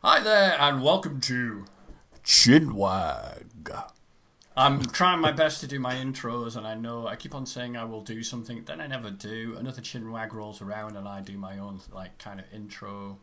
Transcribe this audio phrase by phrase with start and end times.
[0.00, 1.64] Hi there, and welcome to
[2.24, 3.84] Chinwag.
[4.56, 7.76] I'm trying my best to do my intros, and I know I keep on saying
[7.76, 9.56] I will do something, then I never do.
[9.58, 13.18] Another chinwag rolls around, and I do my own like kind of intro.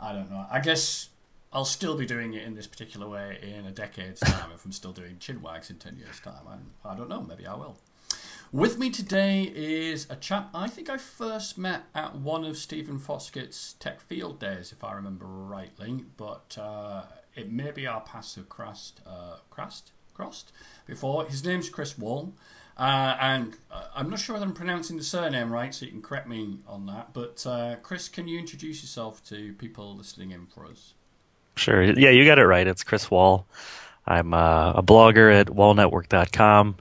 [0.00, 0.46] I don't know.
[0.50, 1.10] I guess
[1.52, 4.72] I'll still be doing it in this particular way in a decade's time if I'm
[4.72, 6.46] still doing chinwags in ten years' time.
[6.48, 7.20] I, I don't know.
[7.20, 7.76] Maybe I will.
[8.54, 13.00] With me today is a chap I think I first met at one of Stephen
[13.00, 16.04] Foskett's Tech Field Days, if I remember rightly.
[16.16, 17.02] But uh,
[17.34, 20.52] it may be our paths have crossed, uh, crossed, crossed
[20.86, 21.24] before.
[21.24, 22.32] His name's Chris Wahl.
[22.78, 26.00] Uh, and uh, I'm not sure whether I'm pronouncing the surname right, so you can
[26.00, 27.12] correct me on that.
[27.12, 30.94] But uh, Chris, can you introduce yourself to people listening in for us?
[31.56, 31.82] Sure.
[31.82, 32.68] Yeah, you got it right.
[32.68, 33.48] It's Chris Wahl.
[34.06, 36.76] I'm uh, a blogger at wahlnetwork.com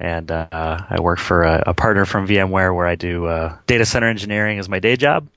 [0.00, 3.84] and uh, I work for a, a, partner from VMware where I do uh, data
[3.84, 5.28] center engineering as my day job.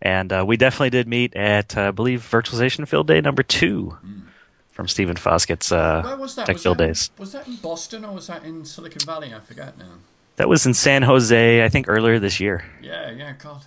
[0.00, 3.98] And uh, we definitely did meet at, uh, I believe, Virtualization Field Day number two
[4.04, 4.22] mm.
[4.70, 6.46] from Stephen Foskett's uh, Where was that?
[6.46, 7.10] Tech was Field that, Days.
[7.18, 9.34] Was that in Boston or was that in Silicon Valley?
[9.34, 9.92] I forget now.
[10.36, 12.64] That was in San Jose, I think, earlier this year.
[12.80, 13.62] Yeah, yeah, God.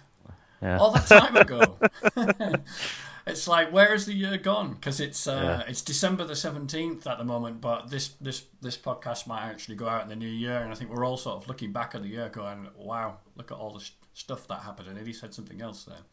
[0.64, 0.78] Yeah.
[0.80, 1.78] All that time ago.
[3.26, 4.74] it's like where has the year gone?
[4.74, 5.70] Because it's uh, yeah.
[5.70, 9.88] it's December the seventeenth at the moment, but this this this podcast might actually go
[9.88, 12.02] out in the new year, and I think we're all sort of looking back at
[12.02, 15.34] the year, going, "Wow, look at all the st- stuff that happened." And Eddie said
[15.34, 16.04] something else there.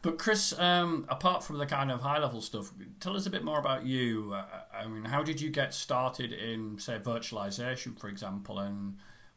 [0.00, 3.42] But Chris, um, apart from the kind of high level stuff, tell us a bit
[3.42, 4.34] more about you.
[4.34, 8.96] Uh, I mean, how did you get started in, say, virtualization, for example, and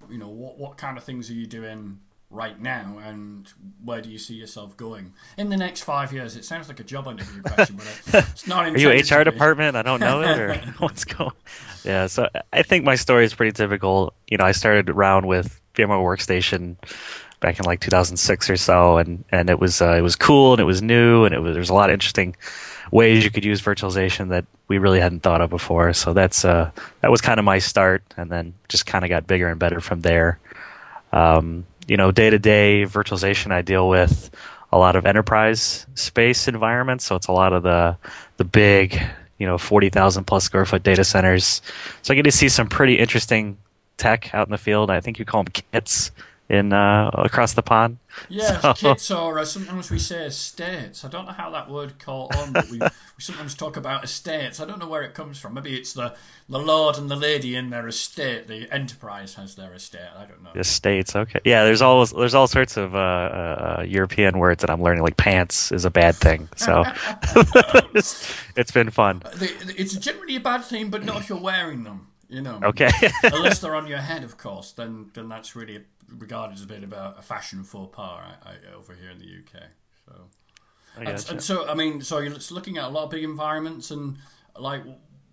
[0.10, 3.52] you know what what kind of things are you doing right now, and
[3.84, 6.36] where do you see yourself going in the next five years?
[6.36, 8.68] It sounds like a job interview question, but it's not.
[8.68, 9.76] Are you HR department?
[9.76, 11.32] I don't know it, or what's going?
[11.84, 14.14] Yeah, so I think my story is pretty typical.
[14.28, 16.76] You know, I started around with VMware Workstation
[17.40, 20.60] back in like 2006 or so, and and it was uh, it was cool and
[20.60, 22.36] it was new and it was there's a lot of interesting
[22.92, 25.94] ways you could use virtualization that we really hadn't thought of before.
[25.94, 29.28] So that's uh, that was kind of my start, and then just kind of got
[29.28, 30.40] bigger and better from there.
[31.14, 34.30] Um, you know, day to day virtualization, I deal with
[34.72, 37.06] a lot of enterprise space environments.
[37.06, 37.98] So it's a lot of the
[38.38, 39.02] the big,
[39.38, 41.62] you know, forty thousand plus square foot data centers.
[42.02, 43.58] So I get to see some pretty interesting
[43.98, 44.92] tech out in the field.
[44.92, 46.12] I think you call them kits
[46.50, 47.98] in uh, across the pond.
[48.30, 48.74] Yeah, so.
[48.74, 51.04] kits or uh, sometimes we say estates.
[51.04, 54.60] I don't know how that word caught on, but we, we sometimes talk about estates.
[54.60, 55.56] I don't know where it comes from.
[55.56, 56.16] Maybe it's the,
[56.50, 58.48] the lord and the lady in their estate.
[58.48, 60.10] The enterprise has their estate.
[60.18, 60.52] I don't know.
[60.56, 61.40] Estates, okay.
[61.44, 65.04] Yeah, there's always there's all sorts of uh, uh, European words that I'm learning.
[65.04, 66.84] Like pants is a bad thing, so
[67.94, 69.22] it's, it's been fun.
[69.36, 72.08] It's generally a bad thing, but not if you're wearing them.
[72.30, 72.60] You know.
[72.62, 72.90] Okay.
[73.24, 74.72] unless they're on your head, of course.
[74.72, 78.76] Then then that's really regarded as a bit about a fashion faux pas I, I,
[78.76, 79.64] over here in the UK.
[80.06, 80.14] So,
[80.98, 84.18] and, and, so I mean, so you're looking at a lot of big environments and
[84.58, 84.84] like,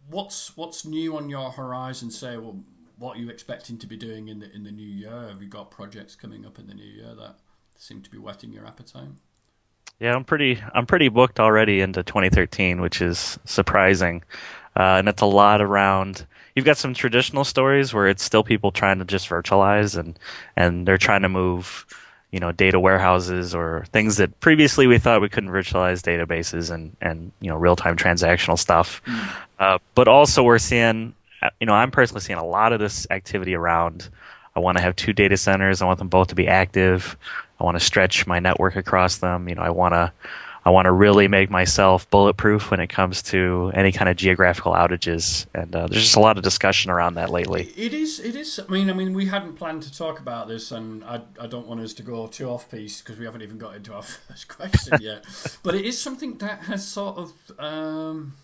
[0.09, 2.11] what's what's new on your horizon?
[2.11, 2.61] Say, well,
[2.99, 5.29] what are you expecting to be doing in the in the new year?
[5.29, 7.37] Have you got projects coming up in the new year that
[7.77, 9.09] seem to be whetting your appetite?
[10.01, 14.23] Yeah, I'm pretty I'm pretty booked already into 2013, which is surprising,
[14.77, 18.71] uh, and it's a lot around you've got some traditional stories where it's still people
[18.71, 20.19] trying to just virtualize and
[20.57, 21.87] and they're trying to move
[22.31, 26.97] you know data warehouses or things that previously we thought we couldn't virtualize databases and
[27.01, 29.03] and you know real time transactional stuff.
[29.07, 29.35] Mm.
[29.59, 31.15] uh, but also we're seeing
[31.61, 34.09] you know i'm personally seeing a lot of this activity around
[34.57, 35.83] i want to have two data centers.
[35.83, 37.17] I want them both to be active.
[37.61, 39.49] I want to stretch my network across them.
[39.49, 40.13] You know i want to
[40.67, 44.73] I want to really make myself bulletproof when it comes to any kind of geographical
[44.73, 47.73] outages, and uh, there's just a lot of discussion around that lately.
[47.77, 48.19] It is.
[48.19, 48.59] It is.
[48.59, 51.67] I mean, I mean, we hadn't planned to talk about this, and I, I don't
[51.67, 54.49] want us to go too off piece because we haven't even got into our first
[54.49, 55.25] question yet.
[55.63, 57.33] but it is something that has sort of.
[57.59, 58.35] Um,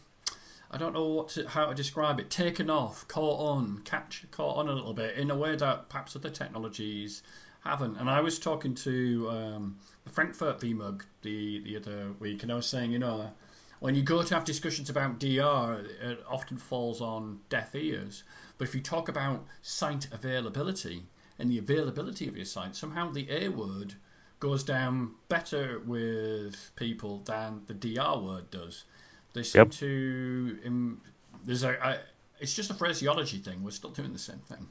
[0.72, 2.30] I don't know what to, how to describe it.
[2.30, 6.14] Taken off, caught on, catch, caught on a little bit in a way that perhaps
[6.14, 7.22] other technologies
[7.64, 7.96] haven't.
[7.96, 9.76] And I was talking to um,
[10.10, 13.32] Frankfurt VMUG the, the other week, and I was saying, you know,
[13.80, 18.24] when you go to have discussions about DR, it often falls on deaf ears.
[18.58, 21.04] But if you talk about site availability
[21.38, 23.94] and the availability of your site, somehow the A word
[24.38, 28.84] goes down better with people than the DR word does.
[29.32, 29.70] They seem yep.
[29.72, 30.58] to.
[30.66, 31.00] Um,
[31.44, 31.98] there's a, a.
[32.38, 33.62] It's just a phraseology thing.
[33.62, 34.68] We're still doing the same thing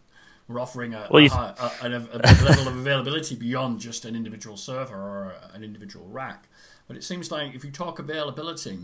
[0.50, 4.58] we're offering a, well, a, a, a, a level of availability beyond just an individual
[4.58, 6.50] server or an individual rack.
[6.88, 8.80] But it seems like if you talk availability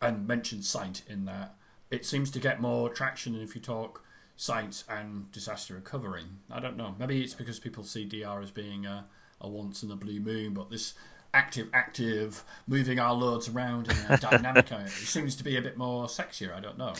[0.00, 1.56] and mention site in that,
[1.90, 4.04] it seems to get more traction than if you talk
[4.36, 6.24] site and disaster recovery.
[6.50, 6.94] I don't know.
[6.98, 9.06] Maybe it's because people see DR as being a,
[9.40, 10.94] a once in a blue moon, but this
[11.34, 14.70] active, active, moving our loads around in a dynamic.
[14.70, 16.54] Uh, it seems to be a bit more sexier.
[16.54, 16.94] I don't know.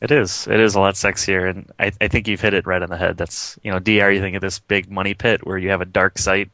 [0.00, 0.46] It is.
[0.46, 2.96] It is a lot sexier, and I, I think you've hit it right on the
[2.96, 3.16] head.
[3.16, 4.14] That's you know, DR.
[4.14, 6.50] You think of this big money pit where you have a dark site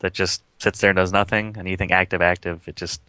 [0.00, 2.68] that just sits there and does nothing, and you think active, active.
[2.68, 3.00] It just,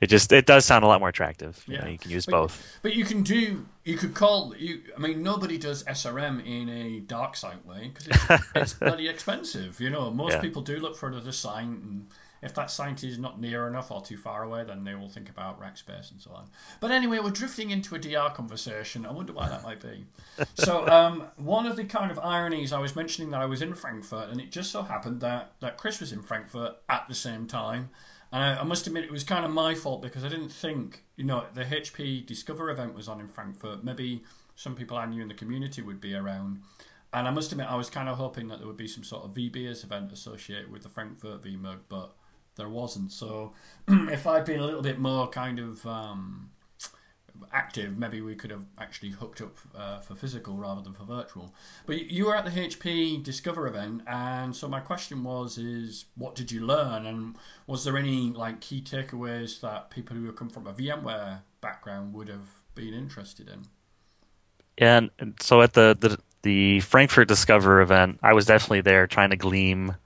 [0.00, 1.62] it just, it does sound a lot more attractive.
[1.68, 2.78] Yeah, you, know, you can use but, both.
[2.80, 3.66] But you can do.
[3.84, 4.56] You could call.
[4.56, 4.80] You.
[4.96, 9.78] I mean, nobody does SRM in a dark site way because it's, it's bloody expensive.
[9.78, 10.40] You know, most yeah.
[10.40, 12.06] people do look for another sign and
[12.46, 15.28] if that site is not near enough or too far away, then they will think
[15.28, 16.48] about rack space and so on.
[16.80, 19.04] But anyway, we're drifting into a DR conversation.
[19.04, 20.06] I wonder why that might be.
[20.54, 23.74] so um, one of the kind of ironies I was mentioning that I was in
[23.74, 27.46] Frankfurt, and it just so happened that that Chris was in Frankfurt at the same
[27.46, 27.90] time.
[28.32, 31.02] And I, I must admit, it was kind of my fault because I didn't think,
[31.16, 33.84] you know, the HP Discover event was on in Frankfurt.
[33.84, 34.22] Maybe
[34.54, 36.62] some people I knew in the community would be around.
[37.12, 39.24] And I must admit, I was kind of hoping that there would be some sort
[39.24, 42.14] of VBS event associated with the Frankfurt VMUG, but
[42.56, 43.12] there wasn't.
[43.12, 43.52] So
[43.88, 46.50] if I'd been a little bit more kind of um,
[47.52, 51.54] active, maybe we could have actually hooked up uh, for physical rather than for virtual.
[51.86, 56.34] But you were at the HP Discover event, and so my question was: is what
[56.34, 57.36] did you learn, and
[57.66, 62.28] was there any like key takeaways that people who come from a VMware background would
[62.28, 63.66] have been interested in?
[64.78, 69.30] Yeah, and so at the, the the Frankfurt Discover event, I was definitely there trying
[69.30, 69.96] to glean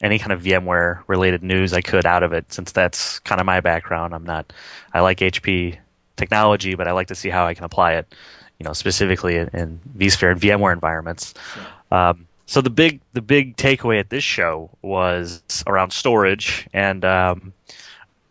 [0.00, 3.46] any kind of VMware related news I could out of it, since that's kind of
[3.46, 4.14] my background.
[4.14, 4.52] I'm not,
[4.92, 5.78] I like HP
[6.16, 8.14] technology, but I like to see how I can apply it,
[8.58, 11.34] you know, specifically in, in vSphere and VMware environments.
[11.54, 11.64] Sure.
[11.90, 17.52] Um, so the big the big takeaway at this show was around storage and um,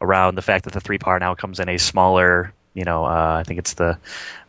[0.02, 3.44] around the fact that the 3PAR now comes in a smaller, you know, uh, I
[3.44, 3.98] think it's the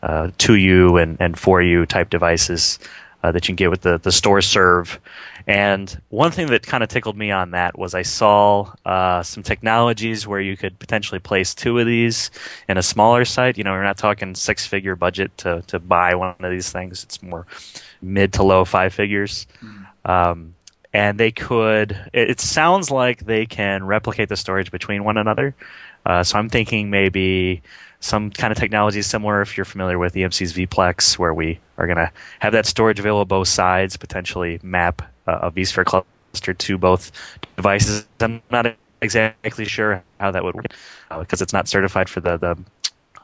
[0.03, 2.79] uh, two U and and four U type devices
[3.25, 4.99] uh, that you can get with the the StoreServ
[5.47, 9.43] and one thing that kind of tickled me on that was I saw uh, some
[9.43, 12.31] technologies where you could potentially place two of these
[12.67, 13.59] in a smaller site.
[13.59, 17.05] You know, we're not talking six figure budget to, to buy one of these things,
[17.05, 17.47] it's more
[18.01, 19.47] mid to low five figures.
[19.63, 20.11] Mm.
[20.11, 20.55] Um,
[20.95, 25.55] and they could, it, it, sounds like they can replicate the storage between one another.
[26.07, 27.63] Uh, so I'm thinking maybe
[28.01, 31.97] some kind of technology similar if you're familiar with EMC's vPlex, where we are going
[31.97, 32.11] to
[32.41, 37.11] have that storage available both sides, potentially map a vSphere cluster to both
[37.57, 38.07] devices.
[38.21, 40.67] I'm not exactly sure how that would work
[41.11, 42.57] uh, because it's not certified for the the,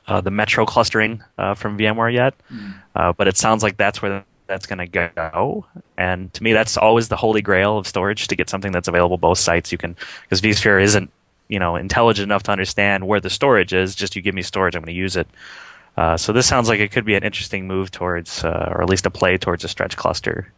[0.06, 2.34] uh, the Metro clustering uh, from VMware yet.
[2.52, 3.16] Mm.
[3.16, 5.64] but it sounds like that's where that's going to go.
[5.96, 9.16] And to me, that's always the holy grail of storage to get something that's available
[9.16, 9.70] both sites.
[9.72, 11.10] You can because vSphere isn't
[11.48, 13.94] you know intelligent enough to understand where the storage is.
[13.94, 15.28] Just you give me storage, I'm going to use it.
[16.00, 18.88] Uh, so this sounds like it could be an interesting move towards, uh, or at
[18.88, 20.52] least a play towards a stretch cluster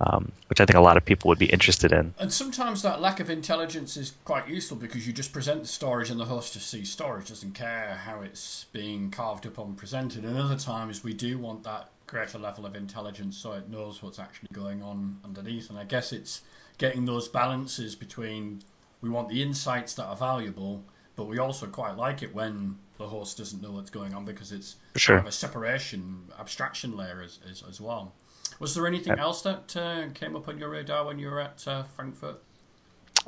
[0.00, 2.14] um, which I think a lot of people would be interested in.
[2.18, 6.10] And sometimes that lack of intelligence is quite useful because you just present the storage
[6.10, 10.24] and the host just sees storage, doesn't care how it's being carved up and presented.
[10.24, 14.18] And other times we do want that greater level of intelligence so it knows what's
[14.18, 15.70] actually going on underneath.
[15.70, 16.42] And I guess it's
[16.78, 18.62] getting those balances between
[19.00, 20.84] we want the insights that are valuable,
[21.16, 24.52] but we also quite like it when the host doesn't know what's going on because
[24.52, 25.16] it's sure.
[25.16, 28.12] kind of a separation, abstraction layer as, as, as well.
[28.58, 31.66] Was there anything else that uh, came up on your radar when you were at
[31.66, 32.42] uh, Frankfurt?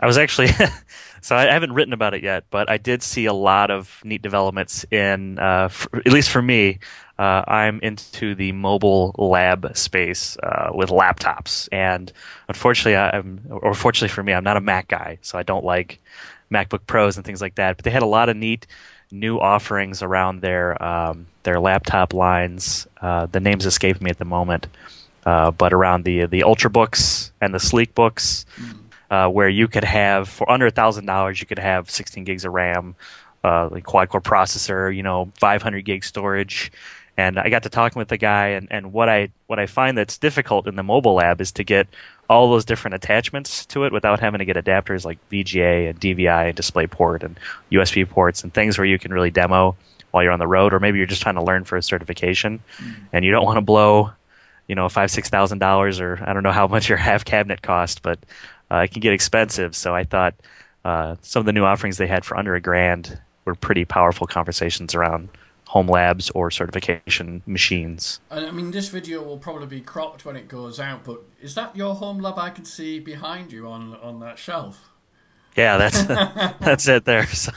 [0.01, 0.49] I was actually,
[1.21, 4.23] so I haven't written about it yet, but I did see a lot of neat
[4.23, 6.79] developments in, uh, for, at least for me,
[7.19, 12.13] uh, I'm into the mobile lab space uh, with laptops, and
[12.47, 16.01] unfortunately, I'm, or fortunately for me, I'm not a Mac guy, so I don't like
[16.53, 17.77] MacBook Pros and things like that.
[17.77, 18.69] But they had a lot of neat
[19.11, 22.87] new offerings around their um, their laptop lines.
[23.01, 24.67] Uh, the names escape me at the moment.
[25.27, 28.79] Uh, but around the the ultra books and the sleek books, mm.
[29.11, 32.45] uh, where you could have for under a thousand dollars, you could have 16 gigs
[32.45, 32.95] of RAM,
[33.45, 36.73] uh, like quad core processor, you know, 500 gig storage.
[37.17, 39.99] And I got to talking with the guy, and, and what I what I find
[39.99, 41.89] that's difficult in the mobile lab is to get
[42.29, 46.51] all those different attachments to it without having to get adapters like VGA and DVI
[46.51, 47.39] and DisplayPort and
[47.73, 49.77] USB ports and things where you can really demo
[50.11, 52.61] while you're on the road, or maybe you're just trying to learn for a certification,
[52.79, 52.95] mm.
[53.13, 54.11] and you don't want to blow
[54.69, 57.63] you know five six thousand dollars or I don't know how much your half cabinet
[57.63, 58.19] cost, but
[58.71, 59.75] uh, it can get expensive.
[59.75, 60.35] So I thought
[60.85, 64.27] uh, some of the new offerings they had for under a grand were pretty powerful
[64.27, 65.31] conversations around
[65.69, 68.21] home labs or certification machines.
[68.31, 71.55] And I mean, this video will probably be cropped when it goes out, but is
[71.57, 74.89] that your home lab I can see behind you on on that shelf?
[75.57, 76.03] Yeah, that's
[76.61, 77.27] that's it there.
[77.35, 77.53] So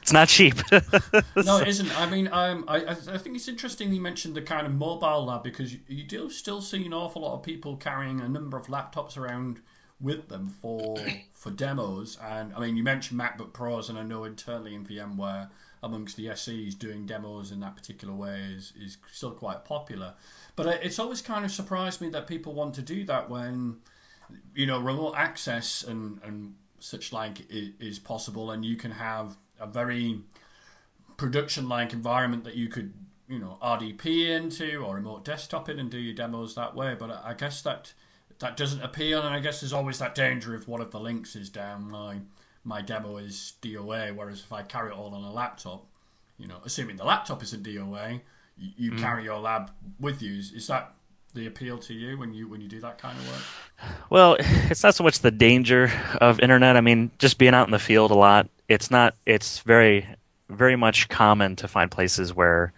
[0.00, 0.54] it's not cheap.
[0.70, 2.00] no, it isn't.
[2.00, 5.42] I mean, um, I, I think it's interesting you mentioned the kind of mobile lab
[5.42, 8.68] because you, you do still see an awful lot of people carrying a number of
[8.68, 9.60] laptops around
[10.00, 10.96] with them for
[11.32, 12.18] for demos.
[12.22, 15.48] And I mean, you mentioned MacBook Pros, and I know internally in VMware
[15.82, 20.14] amongst the SEs doing demos in that particular way is, is still quite popular.
[20.54, 23.76] But it's always kind of surprised me that people want to do that when,
[24.54, 29.66] you know, remote access and, and such like is, possible, and you can have a
[29.66, 30.20] very
[31.16, 32.92] production like environment that you could,
[33.28, 36.96] you know, RDP into or remote desktop in and do your demos that way.
[36.98, 37.92] But I guess that
[38.38, 41.36] that doesn't appeal, and I guess there's always that danger if one of the links
[41.36, 42.18] is down my
[42.66, 45.86] my demo is DOA, whereas if I carry it all on a laptop,
[46.36, 48.20] you know, assuming the laptop is a DOA,
[48.58, 48.98] you, you mm.
[48.98, 49.70] carry your lab
[50.00, 50.34] with you.
[50.34, 50.92] Is, is that
[51.32, 53.90] the appeal to you when you when you do that kind of work?
[54.10, 56.76] Well, it's not so much the danger of internet.
[56.76, 58.48] I mean, just being out in the field a lot.
[58.68, 59.14] It's not.
[59.24, 60.06] It's very
[60.48, 62.72] very much common to find places where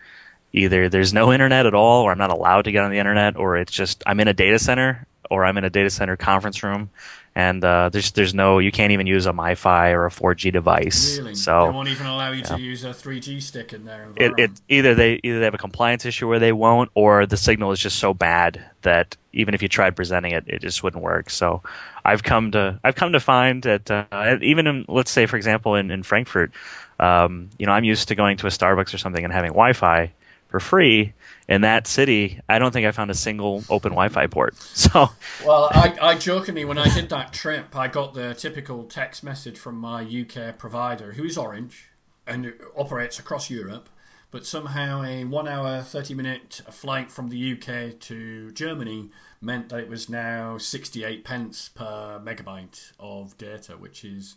[0.52, 3.36] either there's no internet at all, or I'm not allowed to get on the internet,
[3.36, 6.62] or it's just I'm in a data center or I'm in a data center conference
[6.62, 6.90] room
[7.38, 11.18] and uh, there's there's no you can't even use a MiFi or a 4G device.
[11.18, 11.36] Really?
[11.36, 12.56] So they won't even allow you yeah.
[12.56, 14.08] to use a 3G stick in there.
[14.16, 17.36] It, it, either they either they have a compliance issue where they won't, or the
[17.36, 21.00] signal is just so bad that even if you tried presenting it, it just wouldn't
[21.00, 21.30] work.
[21.30, 21.62] So
[22.04, 25.76] I've come to I've come to find that uh, even in let's say for example
[25.76, 26.50] in in Frankfurt,
[26.98, 30.10] um, you know I'm used to going to a Starbucks or something and having Wi-Fi
[30.48, 31.12] for free
[31.48, 34.54] in that city, I don't think I found a single open Wi-Fi port.
[34.78, 35.10] So,
[35.44, 39.58] well, I, I jokingly when I did that trip, I got the typical text message
[39.58, 41.88] from my UK provider, who is Orange
[42.26, 43.88] and operates across Europe,
[44.30, 50.08] but somehow a one-hour, thirty-minute flight from the UK to Germany meant that it was
[50.08, 54.36] now sixty-eight pence per megabyte of data, which is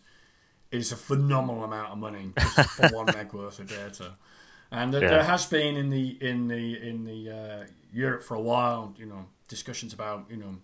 [0.71, 2.33] is a phenomenal amount of money
[2.75, 4.13] for one meg worth of data.
[4.71, 4.99] And yeah.
[4.99, 9.05] there has been in the in the in the uh, Europe for a while, you
[9.05, 10.55] know, discussions about you know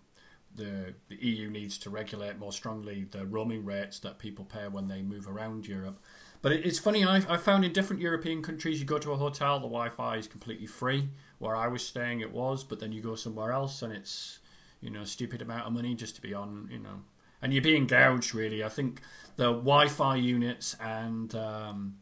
[0.56, 4.88] the the EU needs to regulate more strongly the roaming rates that people pay when
[4.88, 6.00] they move around Europe.
[6.42, 9.18] But it, it's funny, I, I found in different European countries, you go to a
[9.18, 11.10] hotel, the Wi-Fi is completely free.
[11.40, 14.40] Where I was staying, it was, but then you go somewhere else and it's
[14.82, 17.02] you know a stupid amount of money just to be on, you know,
[17.42, 18.64] and you're being gouged really.
[18.64, 19.02] I think
[19.36, 21.98] the Wi-Fi units and um,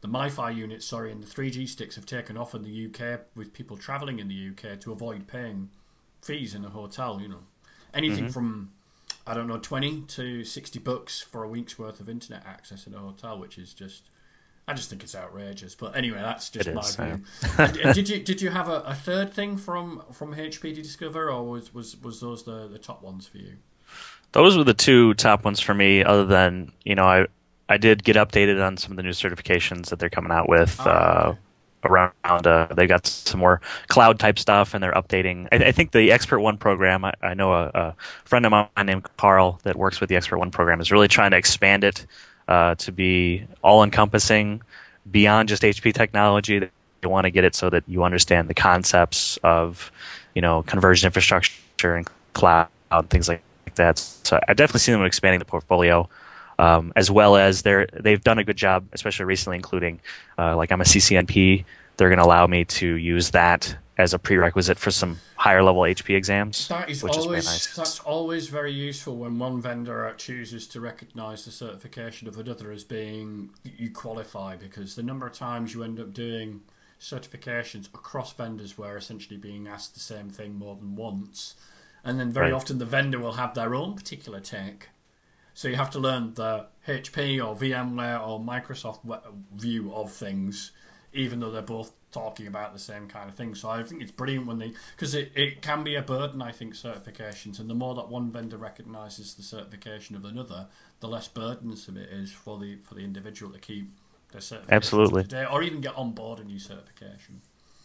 [0.00, 3.52] the MiFi units, sorry, and the 3G sticks have taken off in the UK with
[3.52, 5.70] people travelling in the UK to avoid paying
[6.22, 7.20] fees in a hotel.
[7.20, 7.42] You know,
[7.92, 8.32] anything mm-hmm.
[8.32, 8.72] from
[9.26, 12.94] I don't know twenty to sixty bucks for a week's worth of internet access in
[12.94, 14.04] a hotel, which is just.
[14.68, 17.20] I just think it's outrageous, but anyway, that's just it my is, view.
[17.58, 21.28] and, did you did you have a, a, third thing from from HP to discover,
[21.28, 23.54] or was was, was those the, the top ones for you?
[24.30, 26.04] Those were the two top ones for me.
[26.04, 27.26] Other than you know, I
[27.70, 30.78] I did get updated on some of the new certifications that they're coming out with.
[30.80, 31.34] Oh, uh,
[31.84, 32.12] around
[32.46, 36.10] uh, they got some more cloud type stuff and they're updating i, I think the
[36.10, 40.10] ExpertOne program i, I know a, a, friend of mine named carl that works with
[40.10, 42.04] the ExpertOne program is really trying to expand it
[42.48, 44.60] uh, to be all encompassing
[45.10, 46.58] beyond just hp technology.
[46.58, 49.90] They want to get it so that you understand the concepts of
[50.34, 52.68] you know converged infrastructure and cloud
[53.08, 53.42] things like
[53.76, 53.98] that.
[53.98, 56.08] So i definitely see them expanding the portfolio
[56.60, 60.00] um, as well as they're they've done a good job, especially recently, including
[60.38, 61.64] uh, like I'm a CCNP.
[61.96, 65.82] They're going to allow me to use that as a prerequisite for some higher level
[65.82, 66.68] HP exams.
[66.68, 67.76] That is always is nice.
[67.76, 72.84] that's always very useful when one vendor chooses to recognise the certification of another as
[72.84, 76.62] being you qualify because the number of times you end up doing
[76.98, 81.54] certifications across vendors where essentially being asked the same thing more than once.
[82.04, 82.56] And then very right.
[82.56, 84.88] often the vendor will have their own particular tech
[85.54, 89.00] so you have to learn the HP or VMware or Microsoft
[89.54, 90.72] view of things,
[91.12, 93.54] even though they're both talking about the same kind of thing.
[93.54, 96.52] So I think it's brilliant when they, because it, it can be a burden, I
[96.52, 97.60] think, certifications.
[97.60, 100.66] And the more that one vendor recognizes the certification of another,
[101.00, 103.90] the less burdensome it is for the for the individual to keep
[104.32, 104.74] their certification.
[104.74, 105.22] Absolutely.
[105.22, 107.42] Today, or even get on board a new certification.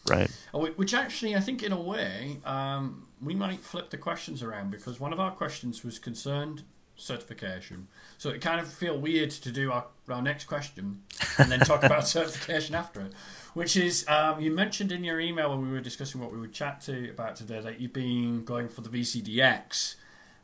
[0.07, 0.29] Right.
[0.53, 4.99] Which actually, I think, in a way, um, we might flip the questions around because
[4.99, 6.61] one of our questions was concerned
[6.95, 7.87] certification.
[8.17, 11.03] So it kind of feel weird to do our, our next question
[11.37, 13.13] and then talk about certification after it.
[13.53, 16.53] Which is, um, you mentioned in your email when we were discussing what we would
[16.53, 19.95] chat to about today that you've been going for the VCDX.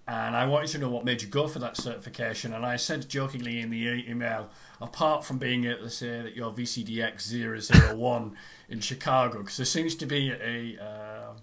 [0.07, 2.53] And I wanted to know what made you go for that certification.
[2.53, 4.49] And I said jokingly in the email,
[4.81, 8.35] apart from being able to say that you're VCDX 001
[8.69, 10.83] in Chicago, because there seems to be a.
[10.83, 11.33] Uh,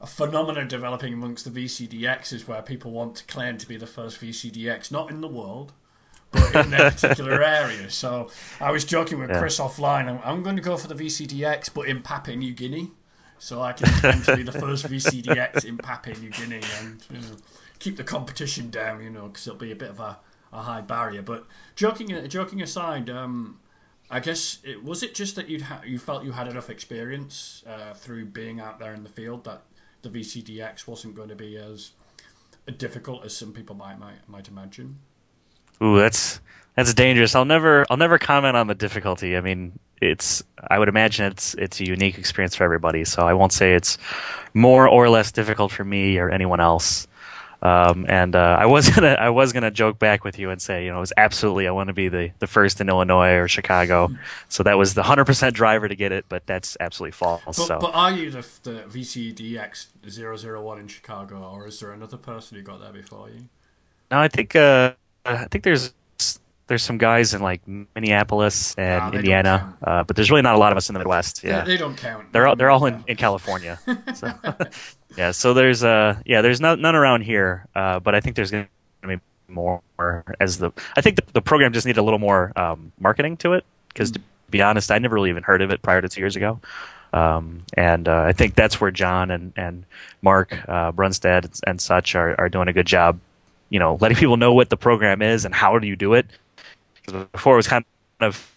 [0.00, 4.20] a phenomenon developing amongst the VCDXs where people want to claim to be the first
[4.20, 5.72] VCDX, not in the world,
[6.30, 7.90] but in their particular area.
[7.90, 8.30] So
[8.60, 9.38] I was joking with yeah.
[9.38, 10.08] Chris offline.
[10.08, 12.90] I'm, I'm, going to go for the VCDX, but in Papua New Guinea.
[13.38, 17.20] So I can claim to be the first VCDX in Papua New Guinea, and you
[17.20, 17.36] know,
[17.78, 20.18] keep the competition down, you know, because it'll be a bit of a,
[20.52, 21.22] a high barrier.
[21.22, 23.58] But joking joking aside, um,
[24.10, 27.64] I guess it was it just that you ha- you felt you had enough experience
[27.66, 29.62] uh, through being out there in the field that
[30.02, 31.92] the VCDX wasn't going to be as
[32.78, 34.98] difficult as some people might might might imagine.
[35.82, 36.40] Ooh, that's
[36.76, 37.34] that's dangerous.
[37.34, 39.36] I'll never I'll never comment on the difficulty.
[39.36, 43.04] I mean, it's I would imagine it's it's a unique experience for everybody.
[43.04, 43.98] So I won't say it's
[44.54, 47.06] more or less difficult for me or anyone else.
[47.62, 50.84] Um, and uh, I was gonna I was gonna joke back with you and say
[50.84, 53.48] you know it was absolutely I want to be the, the first in Illinois or
[53.48, 54.10] Chicago,
[54.48, 57.42] so that was the hundred percent driver to get it, but that's absolutely false.
[57.44, 57.78] But, so.
[57.78, 62.62] but are you the, the VCDX 001 in Chicago, or is there another person who
[62.62, 63.48] got there before you?
[64.10, 65.92] No, I think uh, I think there's
[66.70, 70.70] there's some guys in like Minneapolis and Indiana, uh, but there's really not a lot
[70.72, 71.42] of us in the Midwest.
[71.42, 72.32] Yeah, They, they don't count.
[72.32, 73.78] they're all they're all in, in California.
[74.14, 74.32] So,
[75.16, 78.50] yeah, so there's uh yeah there's not, none around here, uh, but I think there's
[78.52, 78.68] gonna
[79.04, 79.82] be more
[80.38, 83.54] as the I think the, the program just needed a little more um, marketing to
[83.54, 86.20] it because to be honest, I never really even heard of it prior to two
[86.20, 86.60] years ago.
[87.12, 89.84] Um, and uh, I think that's where John and, and
[90.22, 93.18] Mark uh, Brunstad and such are, are doing a good job,
[93.68, 96.26] you know, letting people know what the program is and how do you do it.
[97.12, 97.84] Before it was kind
[98.20, 98.52] of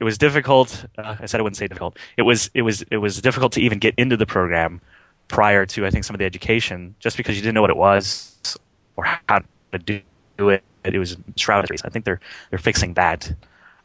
[0.00, 0.84] it was difficult.
[0.98, 1.96] Uh, I said I wouldn't say difficult.
[2.16, 4.80] It was it was it was difficult to even get into the program
[5.28, 7.76] prior to I think some of the education, just because you didn't know what it
[7.76, 8.58] was
[8.96, 9.40] or how
[9.72, 10.00] to do
[10.38, 10.62] it.
[10.84, 11.70] It was shrouded.
[11.84, 13.32] I think they're they're fixing that.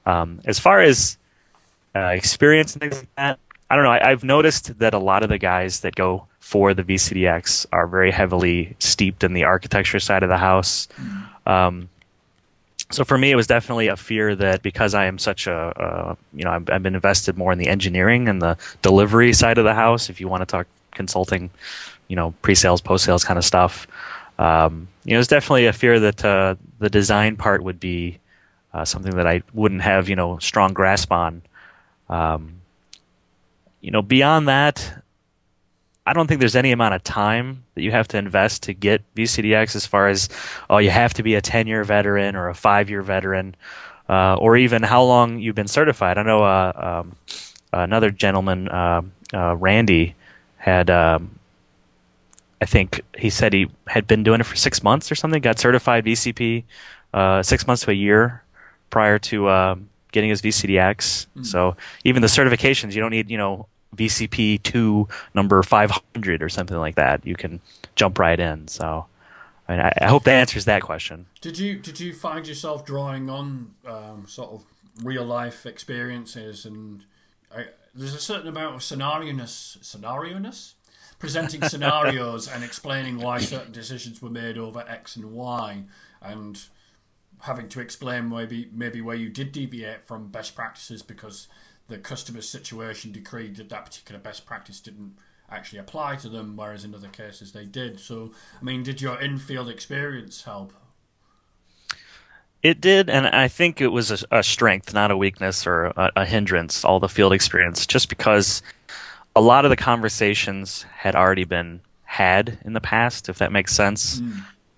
[0.05, 1.17] Um, as far as
[1.95, 3.39] uh, experience and things like that,
[3.69, 3.91] I don't know.
[3.91, 7.87] I, I've noticed that a lot of the guys that go for the VCDX are
[7.87, 10.87] very heavily steeped in the architecture side of the house.
[11.45, 11.89] Um,
[12.91, 16.15] so for me, it was definitely a fear that because I am such a, uh,
[16.34, 19.63] you know, I've, I've been invested more in the engineering and the delivery side of
[19.63, 20.10] the house.
[20.10, 21.51] If you want to talk consulting,
[22.08, 23.86] you know, pre-sales, post-sales kind of stuff,
[24.39, 28.17] um, you know, it's definitely a fear that uh, the design part would be
[28.74, 31.43] uh, something that I wouldn't have, you know, strong grasp on.
[32.10, 32.62] Um,
[33.81, 35.04] you know, beyond that,
[36.10, 39.04] I don't think there's any amount of time that you have to invest to get
[39.13, 40.28] VCDX as far as,
[40.67, 43.56] oh, you have to be a 10 year veteran or a five year veteran,
[44.10, 46.17] uh, or even how long you've been certified.
[46.17, 47.15] I know uh, um,
[47.72, 49.04] another gentleman, uh,
[49.36, 50.15] uh, Randy,
[50.58, 51.38] had, um,
[52.60, 55.60] I think he said he had been doing it for six months or something, got
[55.60, 56.63] certified VCP
[57.13, 58.41] uh, six months to a year
[58.89, 61.28] prior to um, getting his VCDX.
[61.45, 66.49] So even the certifications, you don't need, you know, VCP two number five hundred or
[66.49, 67.25] something like that.
[67.25, 67.60] You can
[67.95, 68.67] jump right in.
[68.67, 69.06] So,
[69.67, 71.25] I mean, I, I hope that answers that question.
[71.41, 74.63] Did you did you find yourself drawing on um, sort of
[75.04, 77.06] real life experiences and
[77.56, 80.75] I, there's a certain amount of scenario-ness, scenario-ness?
[81.19, 85.84] presenting scenarios and explaining why certain decisions were made over X and Y
[86.21, 86.63] and
[87.41, 91.47] having to explain maybe maybe where you did deviate from best practices because
[91.89, 95.17] the customer's situation decreed that that particular best practice didn't
[95.49, 97.99] actually apply to them, whereas in other cases they did.
[97.99, 100.73] So, I mean, did your in-field experience help?
[102.62, 106.12] It did, and I think it was a, a strength, not a weakness or a,
[106.17, 106.84] a hindrance.
[106.84, 108.62] All the field experience, just because
[109.36, 113.73] a lot of the conversations had already been had in the past, if that makes
[113.73, 114.21] sense.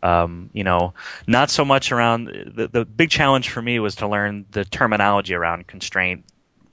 [0.04, 0.93] Um, you know,
[1.28, 5.34] not so much around the, the big challenge for me was to learn the terminology
[5.34, 6.26] around constraint,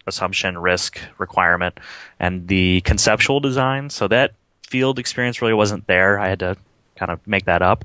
[0.09, 1.79] assumption, risk, requirement,
[2.19, 3.91] and the conceptual design.
[3.91, 4.33] So that
[4.67, 6.19] field experience really wasn't there.
[6.19, 6.57] I had to
[6.97, 7.85] kind of make that up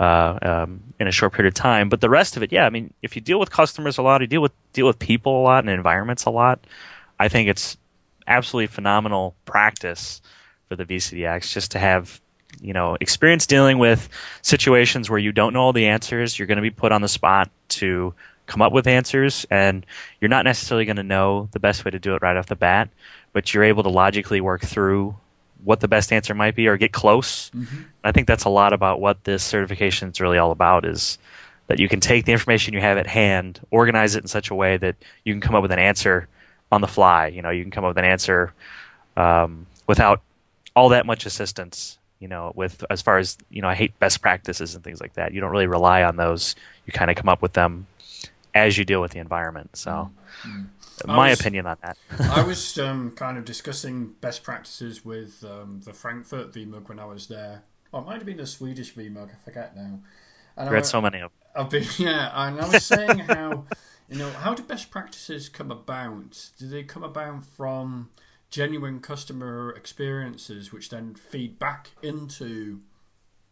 [0.00, 1.88] uh, um, in a short period of time.
[1.88, 4.20] But the rest of it, yeah, I mean, if you deal with customers a lot,
[4.22, 6.66] you deal with deal with people a lot and environments a lot.
[7.20, 7.76] I think it's
[8.26, 10.22] absolutely phenomenal practice
[10.68, 12.20] for the VCDX just to have
[12.60, 14.08] you know experience dealing with
[14.42, 16.38] situations where you don't know all the answers.
[16.38, 18.14] You're going to be put on the spot to
[18.46, 19.86] come up with answers, and
[20.20, 22.56] you're not necessarily going to know the best way to do it right off the
[22.56, 22.88] bat,
[23.32, 25.16] but you're able to logically work through
[25.64, 27.50] what the best answer might be or get close.
[28.04, 31.18] I think that's a lot about what this certification is really all about is
[31.68, 34.54] that you can take the information you have at hand, organize it in such a
[34.54, 36.28] way that you can come up with an answer
[36.70, 37.28] on the fly.
[37.28, 38.52] You know, you can come up with an answer
[39.16, 40.20] um, without
[40.76, 41.98] all that much assistance.
[42.20, 45.14] You know, with as far as you know, I hate best practices and things like
[45.14, 45.32] that.
[45.32, 46.54] You don't really rely on those.
[46.86, 47.86] You kind of come up with them
[48.54, 49.76] as you deal with the environment.
[49.76, 50.10] So,
[51.06, 51.98] my was- opinion on that.
[52.20, 57.04] I was um, kind of discussing best practices with um, the Frankfurt VMUG when I
[57.04, 57.64] was there.
[57.92, 60.00] Or it might have been the Swedish VMUG, I forget now.
[60.56, 61.64] And I, Read so many of them.
[61.64, 63.64] I've been yeah, and I was saying how
[64.08, 66.50] you know how do best practices come about?
[66.58, 68.10] Do they come about from
[68.50, 72.80] genuine customer experiences, which then feed back into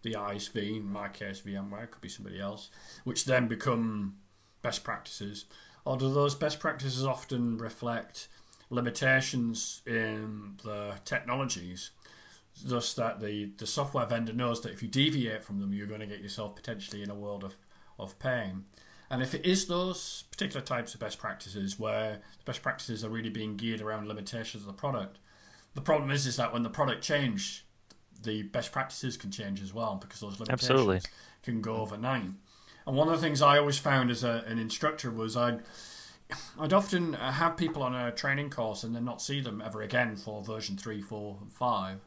[0.03, 2.71] the ISV, in my case VMware, could be somebody else,
[3.05, 4.17] which then become
[4.63, 5.45] best practices?
[5.85, 8.29] Or do those best practices often reflect
[8.71, 11.91] limitations in the technologies,
[12.65, 16.01] thus that the, the software vendor knows that if you deviate from them, you're going
[16.01, 17.57] to get yourself potentially in a world of,
[17.99, 18.65] of pain?
[19.11, 23.11] And if it is those particular types of best practices where the best practices are
[23.11, 25.19] really being geared around limitations of the product,
[25.75, 27.63] the problem is is that when the product changes,
[28.23, 31.01] the best practices can change as well because those limitations Absolutely.
[31.43, 32.31] can go overnight.
[32.87, 35.63] And one of the things I always found as a, an instructor was I'd
[36.59, 40.17] I'd often have people on a training course and then not see them ever again
[40.17, 42.01] for version three, four, and five,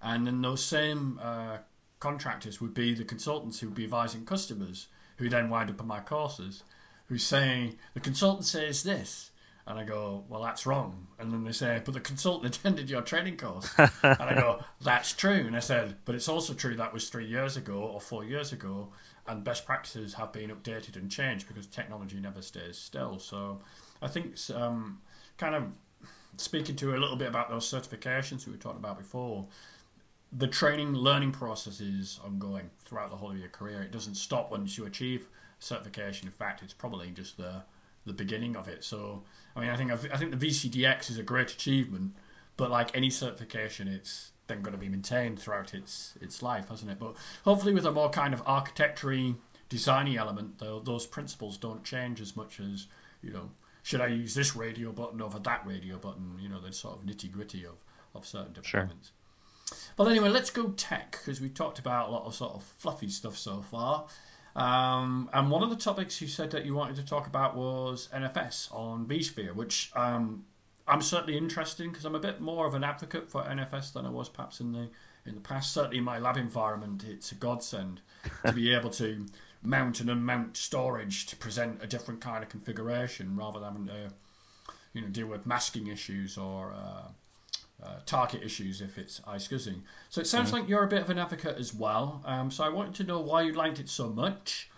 [0.00, 1.58] and then those same uh,
[2.00, 5.86] contractors would be the consultants who would be advising customers who then wind up on
[5.86, 6.62] my courses,
[7.06, 9.30] who say the consultant says this,
[9.66, 11.08] and I go, well, that's wrong.
[11.18, 13.72] And then they say, but the consultant attended your training course.
[13.78, 15.44] and I go, that's true.
[15.46, 18.52] And I said, but it's also true that was three years ago or four years
[18.52, 18.92] ago,
[19.28, 23.18] and best practices have been updated and changed because technology never stays still.
[23.18, 23.60] So
[24.00, 25.00] I think um,
[25.38, 25.64] kind of
[26.36, 29.46] speaking to a little bit about those certifications we were talking about before,
[30.32, 33.82] the training learning process is ongoing throughout the whole of your career.
[33.82, 36.26] It doesn't stop once you achieve certification.
[36.26, 37.62] In fact, it's probably just the
[38.04, 38.84] the beginning of it.
[38.84, 39.24] So,
[39.56, 42.14] I mean, I think I think the VCDX is a great achievement,
[42.56, 46.90] but like any certification, it's then going to be maintained throughout its its life, hasn't
[46.90, 46.98] it?
[46.98, 49.34] But hopefully, with a more kind of architecture
[49.68, 52.86] designy element, though, those principles don't change as much as
[53.22, 53.50] you know.
[53.82, 56.38] Should I use this radio button over that radio button?
[56.40, 57.76] You know, the sort of nitty gritty of
[58.14, 58.64] of certain deployments.
[58.64, 58.88] Sure.
[59.96, 63.08] Well, anyway, let's go tech because we talked about a lot of sort of fluffy
[63.08, 64.06] stuff so far.
[64.54, 68.08] Um, and one of the topics you said that you wanted to talk about was
[68.14, 70.44] NFS on vSphere, which um,
[70.88, 74.10] I'm certainly interested because I'm a bit more of an advocate for NFS than I
[74.10, 74.88] was perhaps in the
[75.24, 75.72] in the past.
[75.72, 78.00] Certainly in my lab environment, it's a godsend
[78.44, 79.26] to be able to
[79.62, 84.12] mount and unmount storage to present a different kind of configuration rather than having to
[84.92, 87.08] you know deal with masking issues or uh,
[87.84, 89.80] uh, target issues if it's iSCSI.
[90.08, 90.60] So it sounds mm-hmm.
[90.60, 92.22] like you're a bit of an advocate as well.
[92.24, 94.70] Um, so I wanted to know why you liked it so much,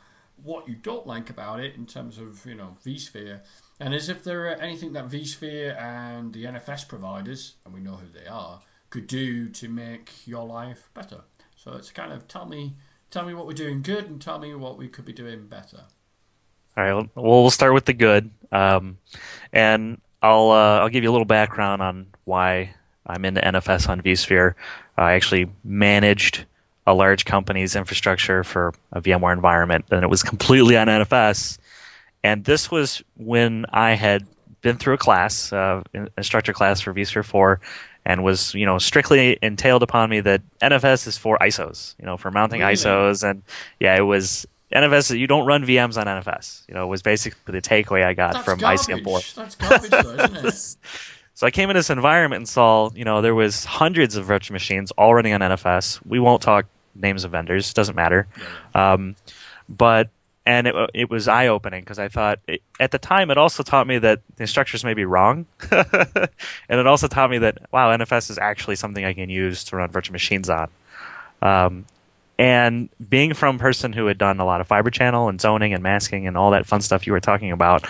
[0.42, 3.40] what you don't like about it in terms of you know vSphere,
[3.80, 7.96] and as if there are anything that vSphere and the NFS providers, and we know
[7.96, 8.60] who they are,
[8.90, 11.22] could do to make your life better.
[11.56, 12.74] So it's kind of tell me
[13.10, 15.84] tell me what we're doing good and tell me what we could be doing better.
[16.76, 16.92] All right.
[17.14, 18.98] Well, we'll start with the good, um,
[19.52, 22.74] and I'll uh, I'll give you a little background on why
[23.06, 24.54] I'm in the NFS on vSphere.
[24.96, 26.44] I actually managed
[26.86, 31.58] a large company's infrastructure for a VMware environment, and it was completely on NFS.
[32.28, 34.26] And this was when I had
[34.60, 35.82] been through a class, uh,
[36.18, 37.58] instructor class for vSphere 4,
[38.04, 42.18] and was you know strictly entailed upon me that NFS is for ISOs, you know,
[42.18, 42.74] for mounting really?
[42.74, 43.42] ISOs, and
[43.80, 45.18] yeah, it was NFS.
[45.18, 46.68] You don't run VMs on NFS.
[46.68, 48.80] You know, it was basically the takeaway I got That's from garbage.
[48.80, 49.34] ICM4.
[49.34, 50.76] That's garbage, though, isn't it?
[51.38, 54.54] So I came in this environment and saw, you know, there was hundreds of virtual
[54.54, 56.04] machines all running on NFS.
[56.04, 58.26] We won't talk names of vendors; doesn't matter.
[58.74, 59.14] Um,
[59.68, 60.10] but
[60.48, 63.62] and it it was eye opening because I thought it, at the time it also
[63.62, 66.30] taught me that the instructors may be wrong, and
[66.70, 69.90] it also taught me that wow, NFS is actually something I can use to run
[69.90, 70.70] virtual machines on.
[71.42, 71.84] Um,
[72.38, 75.74] and being from a person who had done a lot of fiber channel and zoning
[75.74, 77.86] and masking and all that fun stuff you were talking about,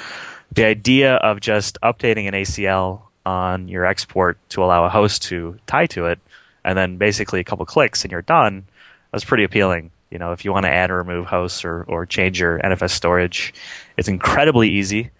[0.53, 5.57] the idea of just updating an ACL on your export to allow a host to
[5.68, 6.18] tie to it,
[6.64, 8.64] and then basically a couple clicks and you're done.
[9.12, 9.92] That's pretty appealing.
[10.11, 12.90] You know, if you want to add or remove hosts or, or change your NFS
[12.90, 13.53] storage,
[13.97, 15.11] it's incredibly easy.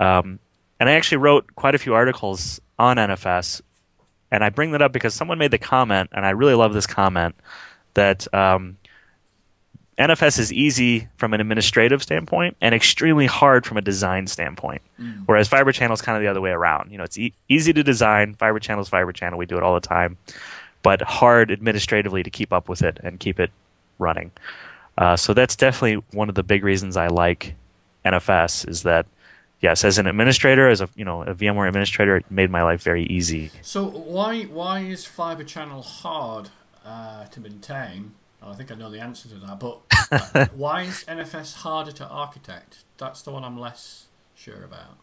[0.00, 0.38] Um,
[0.80, 3.60] and I actually wrote quite a few articles on NFS,
[4.30, 6.86] and I bring that up because someone made the comment, and I really love this
[6.86, 7.36] comment
[7.94, 8.78] that um,
[9.98, 14.82] NFS is easy from an administrative standpoint and extremely hard from a design standpoint.
[14.98, 15.24] Mm.
[15.26, 16.90] Whereas Fiber Channel is kind of the other way around.
[16.90, 18.34] You know, it's e- easy to design.
[18.34, 19.38] Fiber Channel is Fiber Channel.
[19.38, 20.16] We do it all the time,
[20.82, 23.50] but hard administratively to keep up with it and keep it
[24.02, 24.30] running.
[24.98, 27.54] Uh, so that's definitely one of the big reasons I like
[28.04, 29.06] NFS is that
[29.60, 32.82] yes, as an administrator, as a you know a VMware administrator, it made my life
[32.82, 33.50] very easy.
[33.62, 36.50] So why why is Fiber Channel hard
[36.84, 38.12] uh, to maintain?
[38.44, 42.06] I think I know the answer to that, but uh, why is NFS harder to
[42.08, 42.78] architect?
[42.98, 44.98] That's the one I'm less sure about.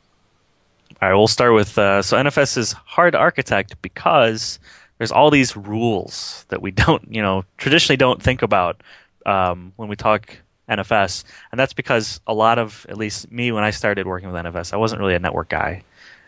[1.02, 4.60] All right, we'll start with uh, so NFS is hard to architect because
[5.00, 8.84] there's all these rules that we don't, you know, traditionally don't think about
[9.26, 10.38] um, when we talk
[10.70, 14.46] NFS, and that's because a lot of, at least me, when I started working with
[14.46, 15.82] NFS, I wasn't really a network guy,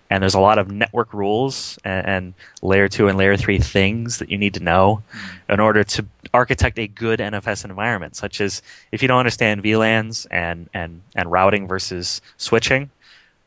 [0.09, 4.17] and there's a lot of network rules and, and layer two and layer three things
[4.17, 5.03] that you need to know
[5.47, 8.15] in order to architect a good NFS environment.
[8.15, 12.89] Such as if you don't understand VLANs and and and routing versus switching,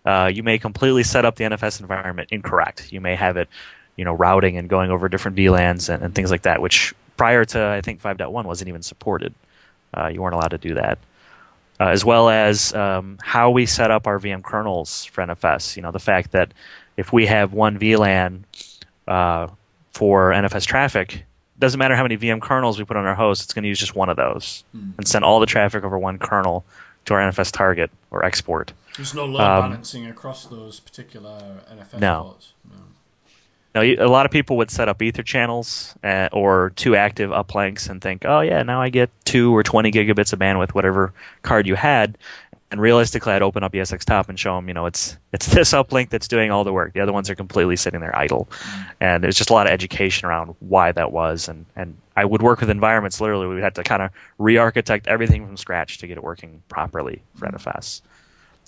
[0.06, 2.92] uh, you may completely set up the NFS environment incorrect.
[2.92, 3.48] You may have it,
[3.96, 7.44] you know, routing and going over different VLANs and, and things like that, which prior
[7.44, 9.34] to I think 5.1 wasn't even supported.
[9.96, 10.98] Uh, you weren't allowed to do that.
[11.80, 15.74] Uh, as well as um, how we set up our VM kernels for NFS.
[15.76, 16.52] You know, the fact that
[16.96, 18.42] if we have one VLAN
[19.08, 19.48] uh,
[19.92, 21.24] for NFS traffic,
[21.58, 23.78] doesn't matter how many VM kernels we put on our host, it's going to use
[23.80, 24.90] just one of those Hmm.
[24.98, 26.64] and send all the traffic over one kernel
[27.06, 28.72] to our NFS target or export.
[28.96, 32.22] There's no load Um, balancing across those particular NFS No.
[32.22, 32.52] ports.
[32.70, 32.76] No.
[33.74, 37.88] Now, a lot of people would set up Ether channels uh, or two active uplinks
[37.88, 41.66] and think, oh, yeah, now I get two or 20 gigabits of bandwidth, whatever card
[41.66, 42.16] you had.
[42.70, 46.10] And realistically, I'd open up esxtop and show them, you know, it's it's this uplink
[46.10, 46.92] that's doing all the work.
[46.92, 48.48] The other ones are completely sitting there idle.
[49.00, 51.48] And there's just a lot of education around why that was.
[51.48, 55.08] And, and I would work with environments, literally, we had to kind of re architect
[55.08, 58.02] everything from scratch to get it working properly for NFS.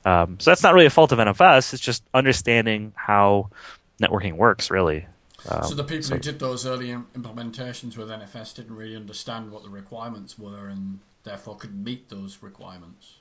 [0.04, 3.50] Um, so that's not really a fault of NFS, it's just understanding how
[4.00, 5.06] networking works, really.
[5.48, 9.50] Um, so the people so- who did those early implementations with NFS didn't really understand
[9.50, 13.18] what the requirements were and therefore couldn't meet those requirements.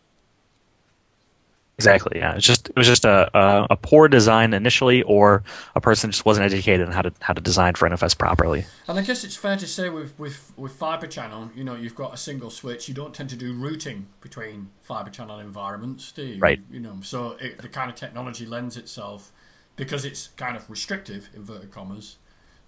[1.78, 2.20] Exactly.
[2.20, 2.36] Yeah.
[2.36, 5.44] It's just it was just a, a a poor design initially, or
[5.76, 8.66] a person just wasn't educated on how to how to design for NFS properly.
[8.88, 11.96] And I guess it's fair to say with, with, with fiber channel, you know, you've
[11.96, 12.88] got a single switch.
[12.88, 16.40] You don't tend to do routing between fiber channel environments, do you?
[16.40, 16.62] Right.
[16.72, 19.34] You know, so it, the kind of technology lends itself
[19.76, 22.18] because it's kind of restrictive, inverted commas,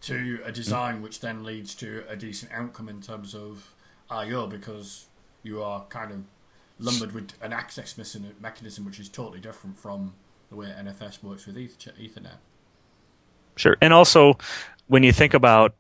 [0.02, 3.74] to a design which then leads to a decent outcome in terms of
[4.10, 5.08] I/O because
[5.44, 6.24] you are kind of
[6.80, 10.14] lumbered with an access mechan- mechanism which is totally different from
[10.50, 12.38] the way NFS works with Ethernet.
[13.56, 13.76] Sure.
[13.82, 14.38] And also,
[14.88, 15.76] when you think about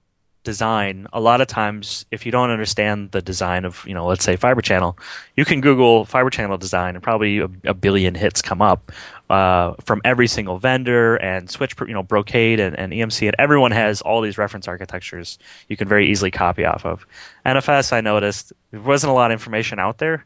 [0.47, 4.23] design, a lot of times, if you don't understand the design of, you know, let's
[4.23, 4.97] say fiber channel,
[5.35, 8.93] you can Google fiber channel design and probably a, a billion hits come up
[9.29, 13.71] uh, from every single vendor and switch, you know, Brocade and, and EMC, and everyone
[13.71, 17.05] has all these reference architectures you can very easily copy off of.
[17.45, 20.25] NFS, I noticed, there wasn't a lot of information out there.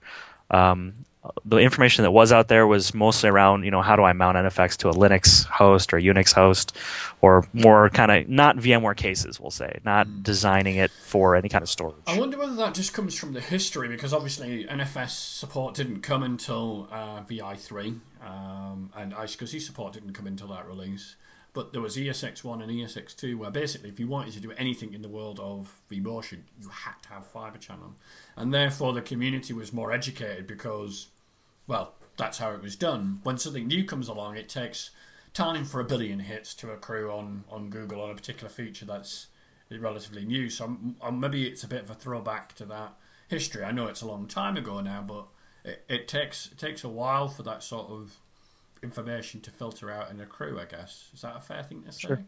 [0.52, 0.94] Um,
[1.46, 4.38] the information that was out there was mostly around, you know, how do I mount
[4.38, 6.76] NFS to a Linux host or Unix host,
[7.22, 11.62] or more kind of not VMware cases, we'll say, not designing it for any kind
[11.62, 11.96] of storage.
[12.08, 16.24] I wonder whether that just comes from the history because obviously NFS support didn't come
[16.24, 21.16] until uh, VI3 um, and iSCSI support didn't come until that release.
[21.54, 24.94] But there was E ESX1 and ESX2 where basically if you wanted to do anything
[24.94, 27.96] in the world of vMotion, you had to have fiber channel.
[28.38, 31.08] And therefore the community was more educated because,
[31.68, 33.20] well, that's how it was done.
[33.24, 34.92] When something new comes along, it takes
[35.34, 39.28] time for a billion hits to accrue on, on Google on a particular feature that's
[39.70, 40.50] relatively new.
[40.50, 40.78] So
[41.12, 42.94] maybe it's a bit of a throwback to that
[43.28, 43.64] history.
[43.64, 45.28] I know it's a long time ago now, but
[45.64, 48.18] it, it takes it takes a while for that sort of
[48.84, 50.60] information to filter out and accrue.
[50.60, 52.08] I guess is that a fair thing to say?
[52.08, 52.24] Sure.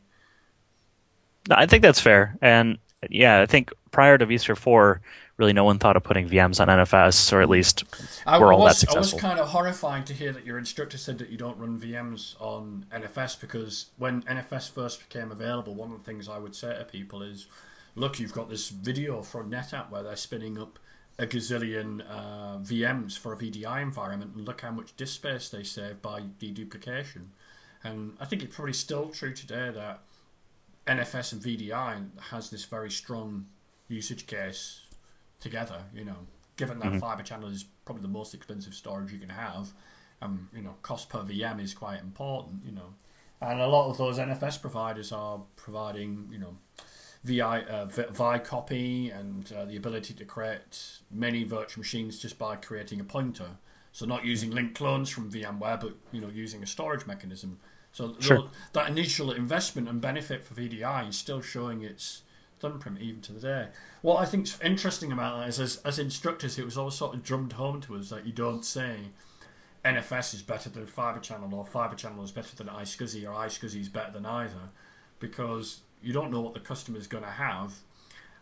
[1.50, 2.38] No, I think that's fair.
[2.42, 2.78] And
[3.10, 5.02] yeah, I think prior to vSphere 4,
[5.38, 7.84] really no one thought of putting VMs on NFS, or at least
[8.26, 10.58] I, we're I all that was, I was kind of horrified to hear that your
[10.58, 15.76] instructor said that you don't run VMs on NFS because when NFS first became available,
[15.76, 17.48] one of the things I would say to people is,
[17.96, 20.80] look, you've got this video from NetApp where they're spinning up
[21.20, 25.64] a gazillion uh, VMs for a VDI environment, and look how much disk space they
[25.64, 27.28] save by deduplication.
[27.84, 30.02] And I think it's probably still true today that
[30.88, 33.46] NFS and VDI has this very strong
[33.88, 34.82] usage case
[35.40, 35.84] together.
[35.94, 36.18] You know,
[36.58, 39.70] given that fiber channel is probably the most expensive storage you can have,
[40.22, 42.62] um, you know, cost per VM is quite important.
[42.66, 42.94] You know,
[43.42, 46.58] and a lot of those NFS providers are providing, you know,
[47.24, 52.56] VI, uh, VI copy and uh, the ability to create many virtual machines just by
[52.56, 53.52] creating a pointer.
[53.92, 57.60] So not using link clones from VMware, but you know using a storage mechanism.
[57.92, 58.50] So Sure.
[58.74, 62.24] that initial investment and benefit for VDI is still showing its
[62.60, 63.68] thumbprint even to the day.
[64.02, 67.24] What I think's interesting about that is, as, as instructors, it was always sort of
[67.24, 68.98] drummed home to us that you don't say
[69.86, 73.82] NFS is better than Fibre Channel or Fibre Channel is better than iSCSI or iSCSI
[73.82, 74.70] is better than either,
[75.20, 77.74] because you don't know what the customer is going to have.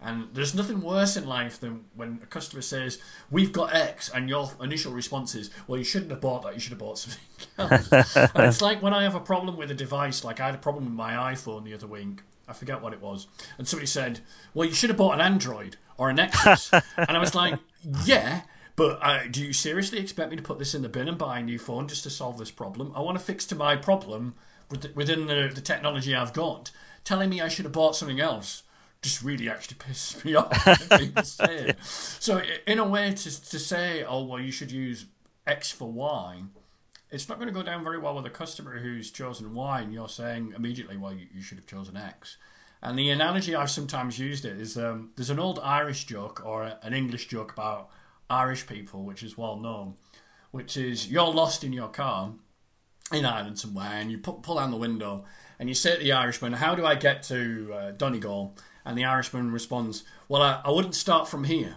[0.04, 4.28] And there's nothing worse in life than when a customer says, We've got X, and
[4.28, 7.22] your initial response is, Well, you shouldn't have bought that, you should have bought something
[7.60, 8.16] else.
[8.16, 10.60] and it's like when I have a problem with a device, like I had a
[10.60, 13.28] problem with my iPhone the other week, I forget what it was,
[13.60, 14.22] and somebody said,
[14.56, 16.72] Well, you should have bought an Android or a Nexus.
[16.98, 17.60] and I was like,
[18.06, 18.42] Yeah.
[18.76, 21.40] But uh, do you seriously expect me to put this in the bin and buy
[21.40, 22.92] a new phone just to solve this problem?
[22.96, 24.34] I want to fix to my problem
[24.96, 26.72] within the, the technology I've got,
[27.04, 28.64] telling me I should have bought something else
[29.02, 30.36] just really actually pisses me
[31.76, 31.84] off.
[32.20, 35.06] so, in a way, to, to say, oh, well, you should use
[35.48, 36.44] X for Y,
[37.10, 39.94] it's not going to go down very well with a customer who's chosen Y, and
[39.94, 42.38] you're saying immediately, well, you, you should have chosen X.
[42.82, 46.72] And the analogy I've sometimes used it is um, there's an old Irish joke or
[46.82, 47.90] an English joke about
[48.30, 49.96] Irish people, which is well known,
[50.52, 52.32] which is you're lost in your car
[53.12, 55.26] in Ireland somewhere, and you put, pull down the window,
[55.62, 59.06] and you say to the Irishman, "How do I get to uh, Donegal?" And the
[59.06, 61.76] Irishman responds, "Well, I, I wouldn't start from here."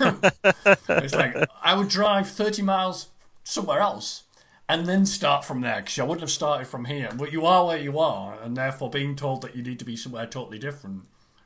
[0.00, 3.08] it's like I would drive thirty miles
[3.44, 4.22] somewhere else
[4.70, 7.10] and then start from there because I wouldn't have started from here.
[7.14, 9.94] But you are where you are, and therefore being told that you need to be
[9.94, 11.02] somewhere totally different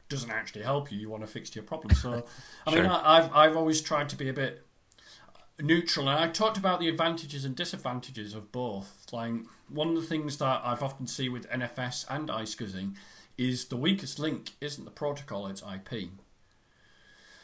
[0.09, 0.99] doesn't actually help you.
[0.99, 1.93] You want to fix your problem.
[1.97, 2.25] So,
[2.69, 2.83] I sure.
[2.83, 4.65] mean, I, I've I've always tried to be a bit
[5.61, 9.07] neutral, and I talked about the advantages and disadvantages of both.
[9.11, 9.33] Like
[9.73, 12.95] one of the things that I've often seen with NFS and iSCSI
[13.39, 16.11] is the weakest link isn't the protocol; it's IP.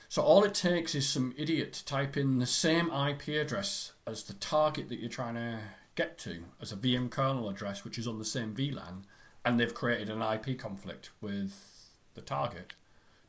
[0.09, 4.25] So all it takes is some idiot to type in the same IP address as
[4.25, 5.59] the target that you're trying to
[5.95, 9.03] get to as a VM kernel address, which is on the same VLAN,
[9.45, 12.75] and they've created an IP conflict with the target,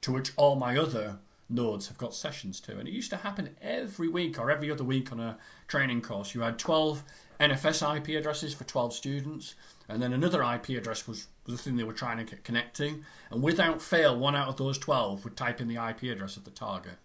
[0.01, 2.77] to which all my other nodes have got sessions to.
[2.77, 6.35] And it used to happen every week or every other week on a training course.
[6.35, 7.03] You had 12
[7.39, 9.55] NFS IP addresses for 12 students,
[9.87, 13.03] and then another IP address was the thing they were trying to connect to.
[13.29, 16.43] And without fail, one out of those 12 would type in the IP address of
[16.43, 16.97] the target.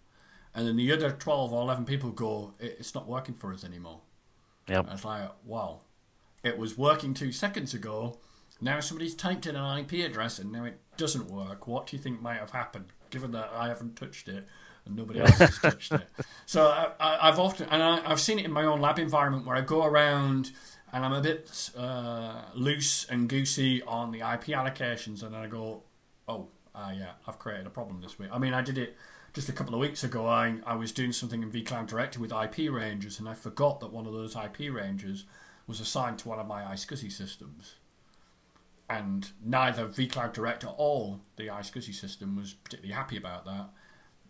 [0.55, 4.01] And then the other 12 or 11 people go, it's not working for us anymore.
[4.67, 4.85] Yep.
[4.85, 5.81] And it's like, wow,
[6.43, 8.17] it was working two seconds ago.
[8.61, 11.67] Now somebody's typed in an IP address and now it doesn't work.
[11.67, 14.47] What do you think might have happened, given that I haven't touched it
[14.85, 16.07] and nobody else has touched it?
[16.45, 16.67] So
[16.99, 19.61] I, have often, and I, I've seen it in my own lab environment where I
[19.61, 20.51] go around
[20.93, 25.47] and I'm a bit uh, loose and goosey on the IP allocations, and then I
[25.47, 25.81] go,
[26.27, 28.29] oh, uh, yeah, I've created a problem this week.
[28.31, 28.95] I mean, I did it
[29.33, 30.27] just a couple of weeks ago.
[30.27, 33.91] I, I was doing something in vCloud Director with IP ranges, and I forgot that
[33.91, 35.25] one of those IP ranges
[35.65, 37.75] was assigned to one of my iSCSI systems.
[38.87, 43.69] And neither vCloud Director or the iSCSI system was particularly happy about that.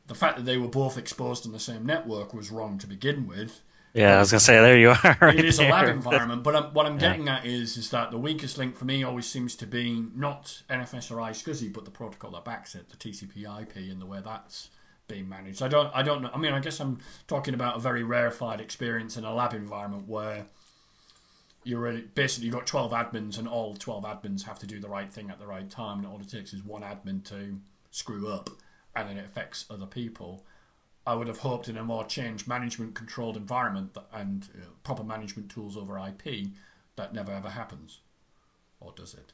[0.08, 3.28] The fact that they were both exposed on the same network was wrong to begin
[3.28, 3.62] with
[3.94, 5.18] yeah, I was gonna say there you are.
[5.22, 5.70] Right it is there.
[5.70, 7.38] a lab environment, but I'm, what I'm getting yeah.
[7.38, 11.12] at is is that the weakest link for me always seems to be not NFS
[11.12, 14.70] or iSCSI, but the protocol that backs it, the TCP/IP, and the way that's
[15.08, 15.62] being managed.
[15.62, 16.32] I don't I don't know.
[16.34, 20.08] I mean, I guess I'm talking about a very rarefied experience in a lab environment
[20.08, 20.48] where
[21.63, 24.89] you're really, basically you've got 12 admins, and all 12 admins have to do the
[24.89, 27.60] right thing at the right time, and all it takes is one admin to
[27.92, 28.50] screw up,
[28.95, 30.45] and then it affects other people.
[31.06, 35.03] I would have hoped in a more change management controlled environment that, and uh, proper
[35.03, 36.47] management tools over IP
[36.95, 37.99] that never ever happens.
[38.79, 39.34] Or does it?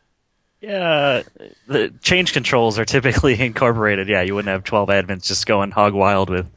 [0.62, 1.24] Yeah,
[1.68, 4.10] the change controls are typically incorporated.
[4.10, 6.48] Yeah, you wouldn't have 12 admins just going hog wild with,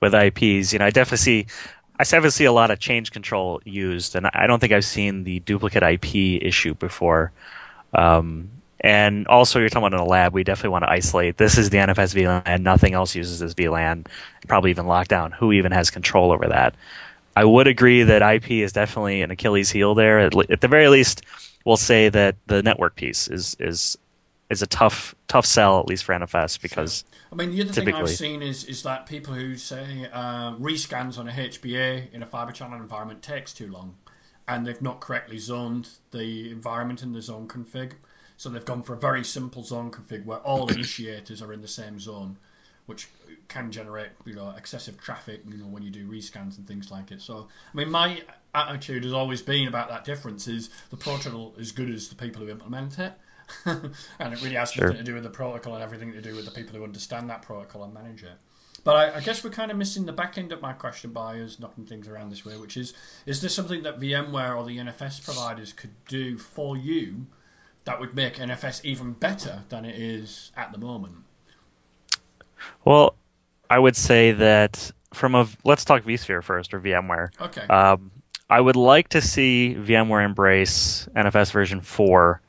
[0.00, 0.72] with IPs.
[0.72, 1.46] You know, I definitely see,
[1.98, 5.24] I definitely see a lot of change control used, and I don't think I've seen
[5.24, 7.32] the duplicate IP issue before.
[7.92, 11.36] Um, and also, you're talking about in a lab, we definitely want to isolate.
[11.36, 12.42] This is the NFS VLAN.
[12.46, 14.06] and Nothing else uses this VLAN.
[14.48, 15.32] Probably even lockdown.
[15.34, 16.74] Who even has control over that?
[17.36, 20.18] I would agree that IP is definitely an Achilles heel there.
[20.18, 21.22] At, at the very least,
[21.64, 23.96] we'll say that the network piece is is
[24.48, 27.04] is a tough tough sell at least for NFS because.
[27.32, 31.18] I mean, the other thing I've seen is is that people who say uh, rescans
[31.18, 33.96] on a HBA in a fiber channel environment takes too long,
[34.48, 37.92] and they've not correctly zoned the environment in the zone config.
[38.40, 41.68] So they've gone for a very simple zone config where all initiators are in the
[41.68, 42.38] same zone,
[42.86, 43.08] which
[43.48, 45.42] can generate you know excessive traffic.
[45.46, 47.20] You know when you do rescans and things like it.
[47.20, 48.22] So I mean, my
[48.54, 52.40] attitude has always been about that difference: is the protocol as good as the people
[52.40, 53.12] who implement it.
[53.66, 54.86] and it really has sure.
[54.86, 57.28] nothing to do with the protocol and everything to do with the people who understand
[57.28, 58.38] that protocol and manage it.
[58.84, 61.40] But I, I, guess we're kind of missing the back end of my question by
[61.40, 62.94] us knocking things around this way, which is:
[63.26, 67.26] is there something that VMware or the NFS providers could do for you
[67.90, 71.16] that would make NFS even better than it is at the moment?
[72.84, 73.16] Well,
[73.68, 77.30] I would say that from a let's talk vSphere first or VMware.
[77.40, 77.62] Okay.
[77.62, 78.12] Um,
[78.48, 82.40] I would like to see VMware embrace NFS version four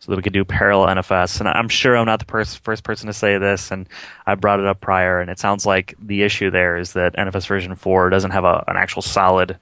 [0.00, 1.40] so that we could do parallel NFS.
[1.40, 3.88] And I'm sure I'm not the pers- first person to say this, and
[4.26, 7.46] I brought it up prior, and it sounds like the issue there is that NFS
[7.46, 9.56] version 4 doesn't have a, an actual solid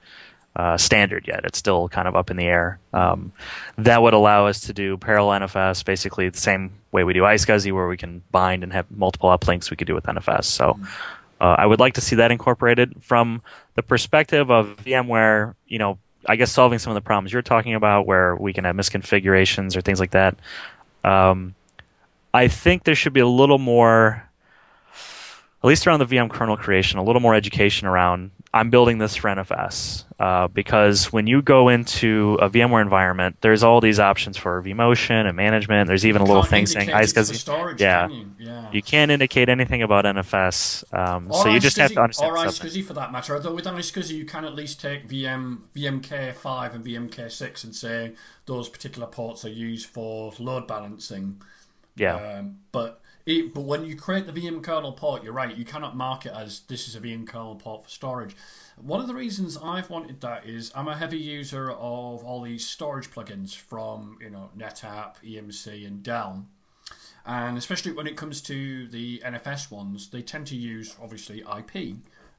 [0.55, 1.45] uh, standard yet.
[1.45, 2.79] It's still kind of up in the air.
[2.93, 3.31] Um,
[3.77, 7.71] that would allow us to do parallel NFS, basically the same way we do iSCSI,
[7.71, 9.69] where we can bind and have multiple uplinks.
[9.69, 10.45] We could do with NFS.
[10.45, 10.79] So
[11.39, 13.41] uh, I would like to see that incorporated from
[13.75, 15.55] the perspective of VMware.
[15.67, 18.63] You know, I guess solving some of the problems you're talking about, where we can
[18.65, 20.37] have misconfigurations or things like that.
[21.03, 21.55] Um,
[22.33, 24.23] I think there should be a little more,
[25.63, 29.15] at least around the VM kernel creation, a little more education around I'm building this
[29.15, 30.05] for NFS.
[30.19, 35.25] Uh, because when you go into a VMware environment, there's all these options for vMotion
[35.27, 35.87] and management.
[35.87, 37.35] There's even You a little thing saying indicate it's for iSCSI.
[37.35, 38.07] storage, yeah.
[38.07, 38.31] can you?
[38.39, 38.69] yeah.
[38.71, 42.83] You can't indicate anything about NFS, um, so you just have to understand Or iSCSI
[42.83, 43.35] for that matter.
[43.35, 48.13] Although with iSCSI you can at least take VM, VMK5 and VMK6 and say
[48.45, 51.41] those particular ports are used for load balancing.
[51.95, 55.55] Yeah, Um, but it, but when you create the VM kernel port, you're right.
[55.55, 58.35] You cannot mark it as this is a VM kernel port for storage.
[58.77, 62.65] One of the reasons I've wanted that is I'm a heavy user of all these
[62.65, 66.45] storage plugins from you know NetApp, EMC, and Dell.
[67.25, 71.97] And especially when it comes to the NFS ones, they tend to use obviously IP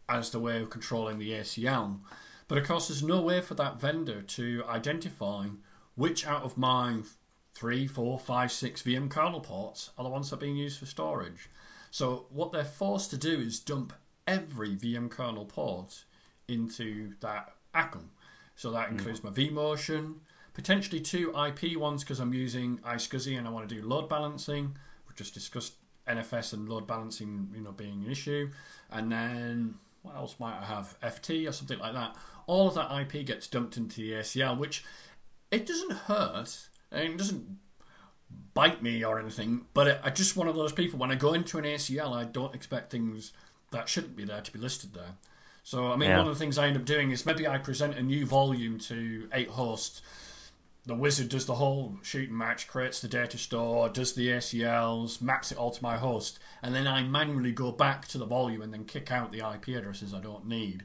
[0.08, 2.00] as the way of controlling the ACL.
[2.48, 5.46] But of course, there's no way for that vendor to identify
[5.94, 7.02] which out of my
[7.54, 10.86] three, four, five, six VM kernel ports are the ones that are being used for
[10.86, 11.48] storage.
[11.90, 13.92] So what they're forced to do is dump
[14.26, 16.04] every VM kernel port
[16.48, 18.10] into that ACL.
[18.56, 18.92] So that mm.
[18.92, 20.16] includes my vMotion,
[20.54, 24.76] potentially two IP ones because I'm using iSCSI and I want to do load balancing.
[25.08, 25.74] We just discussed
[26.06, 28.50] NFS and load balancing, you know, being an issue.
[28.90, 30.96] And then what else might I have?
[31.02, 32.16] FT or something like that.
[32.46, 34.84] All of that IP gets dumped into the ACL, which
[35.50, 37.58] it doesn't hurt and it doesn't
[38.54, 39.66] bite me or anything.
[39.74, 40.98] But it, I'm just one of those people.
[40.98, 43.32] When I go into an ACL, I don't expect things
[43.70, 45.14] that shouldn't be there to be listed there.
[45.62, 46.18] So I mean, Yeah.
[46.18, 48.78] one of the things I end up doing is maybe I present a new volume
[48.80, 50.02] to eight hosts.
[50.86, 55.52] The wizard does the whole shooting match, creates the data store, does the ACLs, maps
[55.52, 58.72] it all to my host, and then I manually go back to the volume and
[58.72, 60.84] then kick out the IP addresses I don't need.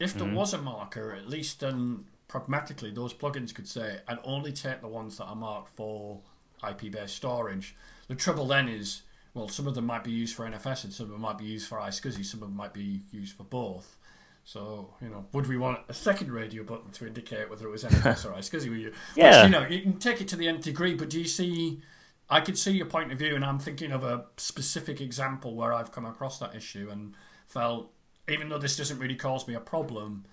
[0.00, 0.36] If there mm-hmm.
[0.36, 4.88] was a marker, at least then pragmatically those plugins could say, I'd only take the
[4.88, 6.20] ones that are marked for
[6.68, 7.76] IP based storage.
[8.08, 9.02] The trouble then is,
[9.34, 11.44] well, some of them might be used for NFS and some of them might be
[11.44, 13.96] used for iSCSI, some of them might be used for both.
[14.44, 17.82] So, you know, would we want a second radio button to indicate whether it was
[17.82, 18.80] NFS or iSCSI?
[18.80, 18.92] You?
[19.16, 19.42] Yeah.
[19.42, 21.80] Which, you know, you can take it to the nth degree, but do you see?
[22.28, 25.72] I could see your point of view, and I'm thinking of a specific example where
[25.72, 27.14] I've come across that issue and
[27.46, 27.92] felt,
[28.28, 30.26] even though this doesn't really cause me a problem,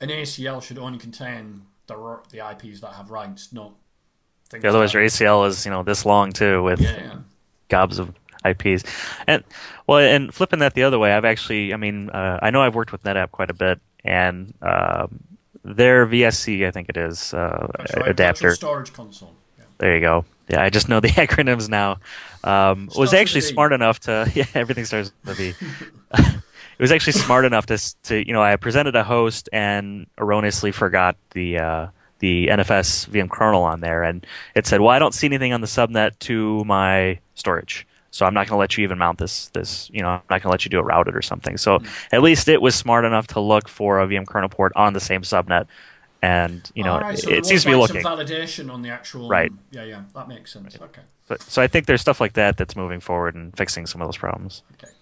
[0.00, 3.72] an ACL should only contain the the IPs that have rights, not
[4.48, 4.64] things.
[4.64, 7.16] otherwise your ACL is you know this long too with yeah, yeah.
[7.68, 8.12] gobs of
[8.44, 8.84] IPs.
[9.26, 9.42] And
[9.86, 12.74] well, and flipping that the other way, I've actually, I mean, uh, I know I've
[12.74, 15.20] worked with NetApp quite a bit, and um,
[15.64, 18.54] their VSC, I think it is, uh, right, adapter.
[18.54, 19.34] storage console.
[19.58, 19.64] Yeah.
[19.78, 20.24] There you go.
[20.48, 21.98] Yeah, I just know the acronyms now.
[22.44, 25.54] Um, was actually smart enough to yeah, everything starts with a V.
[26.78, 30.72] it was actually smart enough to to you know I presented a host and erroneously
[30.72, 31.86] forgot the uh,
[32.20, 35.60] the NFS VM kernel on there, and it said, "Well, I don't see anything on
[35.60, 39.48] the subnet to my storage." So I'm not going to let you even mount this.
[39.48, 41.56] This, you know, I'm not going to let you do it routed or something.
[41.58, 44.94] So at least it was smart enough to look for a VM kernel port on
[44.94, 45.66] the same subnet,
[46.22, 48.02] and you know, All right, so it, it seems to be like, looking.
[48.02, 49.28] Some validation on the actual.
[49.28, 49.52] Right.
[49.70, 50.76] Yeah, yeah, that makes sense.
[50.80, 51.02] Okay.
[51.28, 54.08] So, so I think there's stuff like that that's moving forward and fixing some of
[54.08, 54.62] those problems.
[54.74, 54.92] Okay.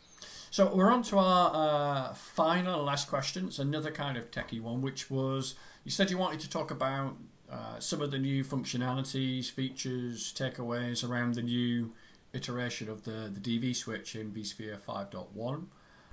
[0.57, 3.49] So we're on to our uh, final last question.
[3.49, 5.55] It's another kind of techie one, which was
[5.85, 7.19] you said you wanted to talk about
[7.53, 11.93] uh, some of the new functionalities, features, takeaways around the new
[12.33, 15.67] iteration of the, the DV switch in vSphere 5.1.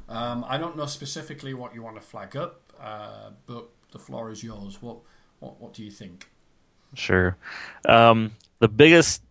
[0.10, 4.30] Um, I don't know specifically what you want to flag up, uh, but the floor
[4.30, 4.82] is yours.
[4.82, 4.98] What
[5.39, 6.28] what, what do you think?
[6.96, 7.38] Sure.
[7.88, 9.22] Um, the biggest,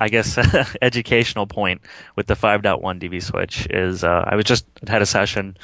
[0.00, 0.38] I guess,
[0.82, 1.80] educational point
[2.16, 5.56] with the 5.1 DV switch is uh, I was just had a session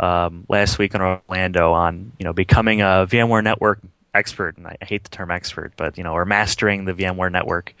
[0.00, 3.80] um, last week in Orlando on you know becoming a VMware network
[4.14, 7.74] expert, and I hate the term expert, but you know, or mastering the VMware network.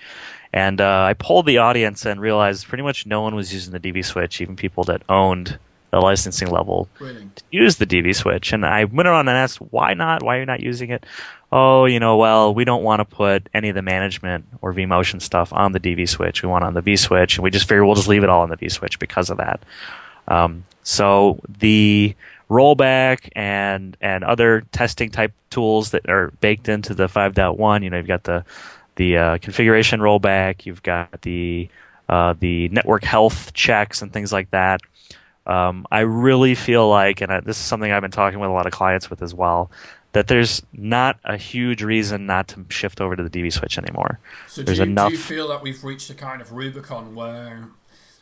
[0.52, 3.80] And uh, I polled the audience and realized pretty much no one was using the
[3.80, 5.58] DV switch, even people that owned
[5.92, 6.88] the licensing level
[7.36, 8.52] to use the DV switch.
[8.52, 10.22] And I went around and asked, why not?
[10.22, 11.04] Why are you not using it?
[11.52, 15.20] Oh, you know, well, we don't want to put any of the management or vMotion
[15.20, 16.42] stuff on the DV switch.
[16.42, 18.30] We want it on the V switch, and we just figure we'll just leave it
[18.30, 19.62] all on the V switch because of that.
[20.28, 22.14] Um, so the
[22.48, 27.98] rollback and and other testing type tools that are baked into the 5.1, you know,
[27.98, 28.44] you've got the
[28.96, 31.68] the uh, configuration rollback, you've got the
[32.08, 34.80] uh, the network health checks and things like that.
[35.46, 38.52] Um, I really feel like, and I, this is something I've been talking with a
[38.52, 39.70] lot of clients with as well,
[40.12, 44.20] that there's not a huge reason not to shift over to the DV switch anymore.
[44.46, 47.68] So do you, enough- do you feel that we've reached a kind of Rubicon where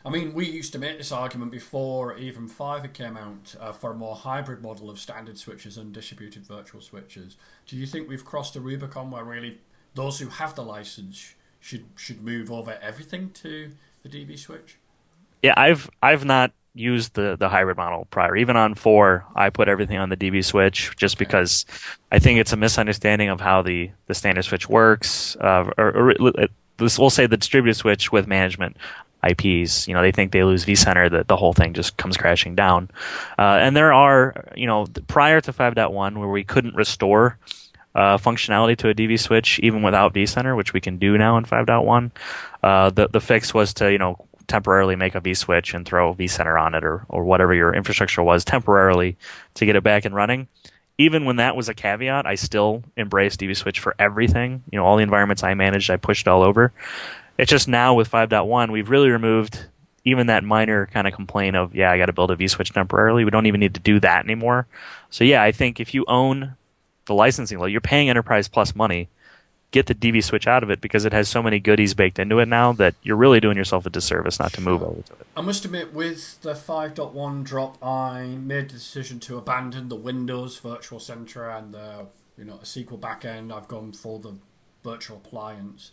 [0.03, 3.91] I mean, we used to make this argument before even Fiver came out uh, for
[3.91, 7.37] a more hybrid model of standard switches and distributed virtual switches.
[7.67, 9.59] Do you think we've crossed the Rubicon where really
[9.93, 14.77] those who have the license should should move over everything to the DV switch?
[15.43, 18.35] Yeah, I've I've not used the the hybrid model prior.
[18.35, 21.65] Even on four, I put everything on the DV switch just because
[22.11, 25.35] I think it's a misunderstanding of how the the standard switch works.
[25.37, 26.47] Uh, or, or,
[26.79, 28.77] we'll say the distributed switch with management.
[29.23, 29.87] IPs.
[29.87, 32.89] You know, they think they lose vCenter, that the whole thing just comes crashing down.
[33.37, 37.37] Uh, and there are, you know, prior to 5.1 where we couldn't restore
[37.93, 41.45] uh, functionality to a DV switch even without vCenter, which we can do now in
[41.45, 42.11] 5.1.
[42.63, 46.61] Uh, the the fix was to, you know, temporarily make a vSwitch and throw vCenter
[46.61, 49.17] on it or or whatever your infrastructure was temporarily
[49.55, 50.47] to get it back and running.
[50.97, 54.61] Even when that was a caveat, I still embraced DV Switch for everything.
[54.71, 56.71] You know, all the environments I managed, I pushed all over.
[57.37, 59.65] It's just now with 5.1, we've really removed
[60.03, 63.23] even that minor kind of complaint of, yeah, I got to build a vSwitch temporarily.
[63.23, 64.67] We don't even need to do that anymore.
[65.09, 66.55] So, yeah, I think if you own
[67.05, 69.07] the licensing, like you're paying Enterprise Plus money,
[69.71, 72.39] get the DV switch out of it because it has so many goodies baked into
[72.39, 75.27] it now that you're really doing yourself a disservice not to move over to it.
[75.35, 80.59] I must admit, with the 5.1 drop, I made the decision to abandon the Windows
[80.59, 82.07] Virtual Center and the
[82.37, 83.51] you know a SQL backend.
[83.51, 84.35] I've gone for the
[84.83, 85.91] virtual appliance.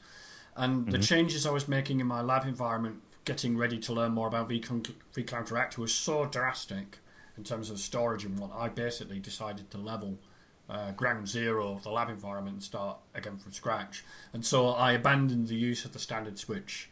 [0.56, 0.90] And mm-hmm.
[0.90, 4.48] the changes I was making in my lab environment, getting ready to learn more about
[4.48, 6.98] vCloud, Director, was so drastic
[7.36, 10.18] in terms of storage and what I basically decided to level
[10.68, 14.04] uh, ground zero of the lab environment and start again from scratch.
[14.32, 16.90] And so I abandoned the use of the standard switch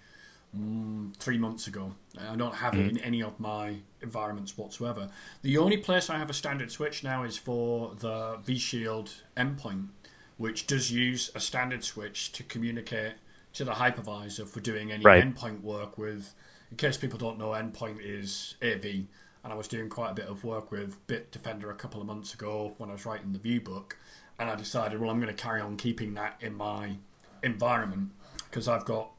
[0.57, 1.93] mm, three months ago.
[2.19, 2.87] I don't have mm-hmm.
[2.87, 5.11] it in any of my environments whatsoever.
[5.43, 9.89] The only place I have a standard switch now is for the vShield endpoint,
[10.37, 13.15] which does use a standard switch to communicate
[13.55, 15.23] to the hypervisor for doing any right.
[15.25, 16.35] endpoint work with.
[16.71, 19.07] In case people don't know, endpoint is AV,
[19.47, 22.35] and I was doing quite a bit of work with Bitdefender a couple of months
[22.35, 23.97] ago when I was writing the view book,
[24.41, 26.97] and I decided, well, I'm going to carry on keeping that in my
[27.45, 28.11] environment
[28.51, 29.11] because I've got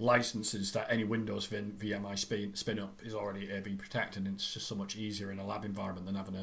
[0.00, 4.54] licenses that any Windows VM I spin, spin up is already AV protected, and it's
[4.54, 6.34] just so much easier in a lab environment than having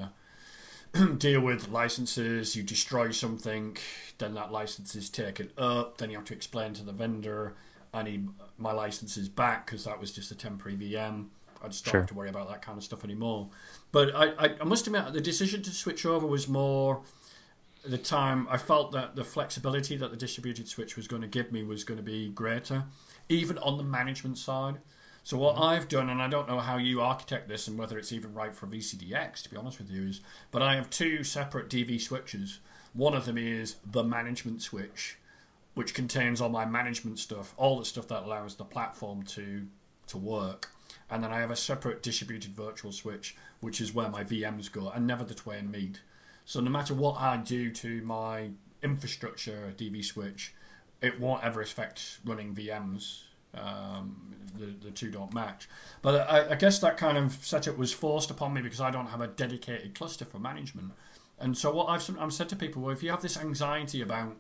[0.96, 2.56] to deal with licenses.
[2.56, 3.76] You destroy something,
[4.20, 5.98] then that license is taken up.
[5.98, 7.56] Then you have to explain to the vendor,
[7.94, 11.26] I need my licenses back because that was just a temporary VM.
[11.64, 12.02] I just don't sure.
[12.02, 13.50] have to worry about that kind of stuff anymore.
[13.92, 17.02] But I, I, I must admit, the decision to switch over was more
[17.86, 21.52] the time I felt that the flexibility that the distributed switch was going to give
[21.52, 22.86] me was going to be greater,
[23.30, 24.80] even on the management side.
[25.24, 25.64] So what mm-hmm.
[25.64, 28.54] I've done, and I don't know how you architect this and whether it's even right
[28.54, 32.60] for VCDX, to be honest with you, is but I have two separate DV switches.
[32.94, 35.18] One of them is the management switch,
[35.74, 39.68] which contains all my management stuff, all the stuff that allows the platform to
[40.08, 40.70] to work.
[41.10, 44.90] And then I have a separate distributed virtual switch, which is where my VMs go,
[44.90, 46.02] and never the twain meet.
[46.46, 48.50] So no matter what I do to my
[48.82, 50.54] infrastructure DV switch,
[51.02, 53.24] it won't ever affect running VMs
[53.56, 55.70] um, the, the two don't match.
[56.02, 59.08] But I, I, guess that kind of setup was forced upon me because I don't
[59.08, 60.92] have a dedicated cluster for management.
[61.40, 64.38] And so what I've sometimes said to people, well, if you have this anxiety about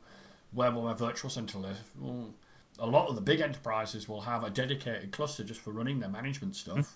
[0.51, 2.33] where will my virtual center live, well,
[2.79, 6.09] a lot of the big enterprises will have a dedicated cluster just for running their
[6.09, 6.77] management stuff.
[6.77, 6.87] Mm.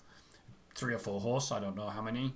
[0.74, 2.34] Three or four horse, I don't know how many.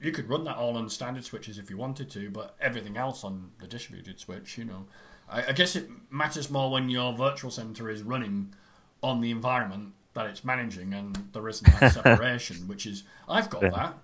[0.00, 3.24] You could run that all on standard switches if you wanted to, but everything else
[3.24, 4.86] on the distributed switch, you know.
[5.28, 8.54] I, I guess it matters more when your virtual center is running
[9.02, 13.62] on the environment that it's managing, and there isn't that separation, which is I've got
[13.62, 13.70] yeah.
[13.70, 13.98] that.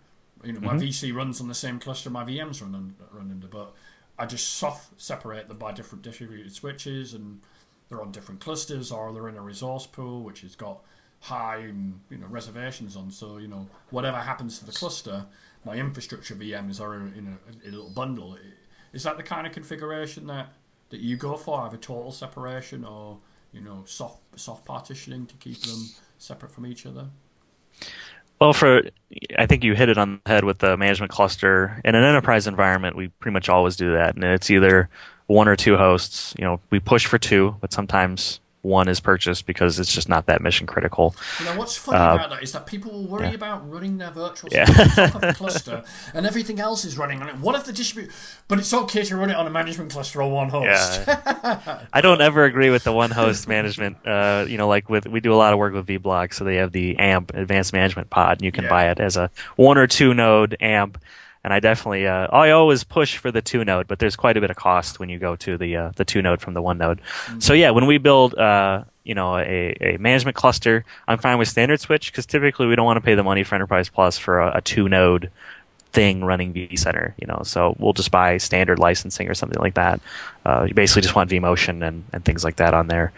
[0.45, 0.86] You know, my mm-hmm.
[0.86, 3.74] VC runs on the same cluster my VMs run under, run under, but
[4.18, 7.41] I just soft separate them by different distributed switches, and
[7.91, 10.80] they're on different clusters, or they're in a resource pool which has got
[11.20, 13.11] high mm, you know reservations on.
[13.11, 15.26] So you know, whatever happens to the cluster,
[15.64, 18.38] my infrastructure VMs are in a, a little bundle.
[18.93, 20.55] Is that the kind of configuration that
[20.91, 21.62] that you go for?
[21.62, 23.18] Have a total separation, or
[23.53, 25.88] you know, soft soft partitioning to keep them
[26.18, 27.09] separate from each other?
[28.41, 28.82] Well, for
[29.38, 31.78] I think you hit it on the head with the management cluster.
[31.84, 34.88] In an enterprise environment, we pretty much always do that, and it's either
[35.31, 36.35] one or two hosts.
[36.39, 40.26] You know, we push for two, but sometimes one is purchased because it's just not
[40.26, 41.14] that mission critical.
[41.39, 43.35] You know what's funny uh, about that is that people will worry yeah.
[43.35, 44.66] about running their virtual yeah.
[44.68, 47.37] on top of a cluster and everything else is running on it.
[47.37, 48.12] What if the distribute?
[48.49, 51.03] But it's okay to run it on a management cluster or one host.
[51.07, 51.87] Yeah.
[51.93, 54.05] I don't ever agree with the one host management.
[54.07, 56.57] Uh, you know, like with we do a lot of work with vBlock, so they
[56.57, 58.70] have the AMP Advanced Management Pod, and you can yeah.
[58.70, 60.99] buy it as a one or two node AMP
[61.43, 64.41] and I definitely uh, I always push for the two node, but there's quite a
[64.41, 66.78] bit of cost when you go to the uh, the two node from the one
[66.78, 67.01] node.
[67.01, 67.41] Mm-hmm.
[67.41, 71.49] So yeah, when we build uh, you know a, a management cluster, I'm fine with
[71.49, 74.41] standard switch because typically we don't want to pay the money for Enterprise Plus for
[74.41, 75.30] a, a two node
[75.93, 80.01] thing running vCenter, you know, so we'll just buy standard licensing or something like that.
[80.45, 83.12] Uh, you basically just want vMotion and, and things like that on there.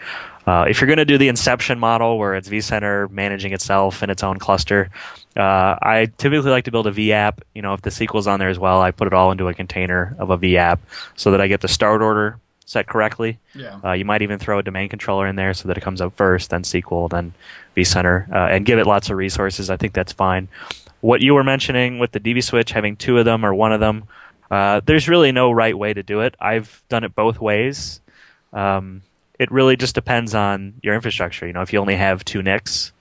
[0.45, 4.09] Uh, if you're going to do the inception model where it's vCenter managing itself in
[4.09, 4.89] its own cluster,
[5.37, 7.39] uh, I typically like to build a vApp.
[7.55, 9.53] You know, if the SQL's on there as well, I put it all into a
[9.53, 10.79] container of a vApp
[11.15, 13.39] so that I get the start order set correctly.
[13.55, 13.79] Yeah.
[13.83, 16.15] Uh, you might even throw a domain controller in there so that it comes up
[16.15, 17.33] first, then SQL, then
[17.75, 19.69] vCenter, uh, and give it lots of resources.
[19.69, 20.47] I think that's fine.
[21.01, 23.79] What you were mentioning with the DV switch, having two of them or one of
[23.79, 24.05] them,
[24.49, 26.35] uh, there's really no right way to do it.
[26.39, 28.01] I've done it both ways.
[28.53, 29.01] Um,
[29.43, 31.45] it really just depends on your infrastructure.
[31.45, 32.93] You know, if you only have two NICs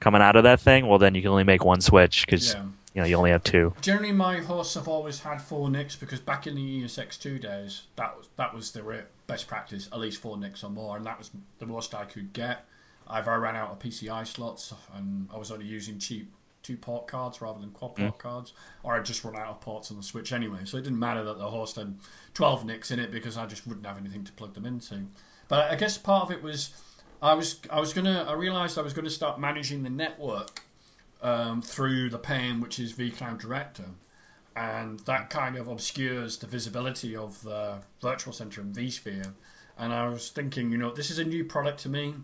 [0.00, 2.62] coming out of that thing, well, then you can only make one switch because yeah.
[2.94, 3.74] you know you only have two.
[3.82, 8.16] Generally, my hosts have always had four NICs because back in the ESX2 days, that
[8.16, 9.88] was that was the best practice.
[9.92, 12.64] At least four NICs or more, and that was the most I could get.
[13.06, 16.32] Either I ran out of PCI slots and I was only using cheap
[16.62, 18.18] two port cards rather than quad port mm.
[18.18, 20.60] cards, or I'd just run out of ports on the Switch anyway.
[20.64, 21.96] So it didn't matter that the host had
[22.34, 25.06] 12 NICs in it because I just wouldn't have anything to plug them into.
[25.50, 26.70] But I guess part of it was
[27.20, 30.62] I was I was gonna I realised I was gonna start managing the network
[31.20, 33.86] um, through the pane, which is vCloud Director,
[34.54, 39.32] and that kind of obscures the visibility of the Virtual Center and vSphere.
[39.76, 42.14] And I was thinking, you know, this is a new product to me,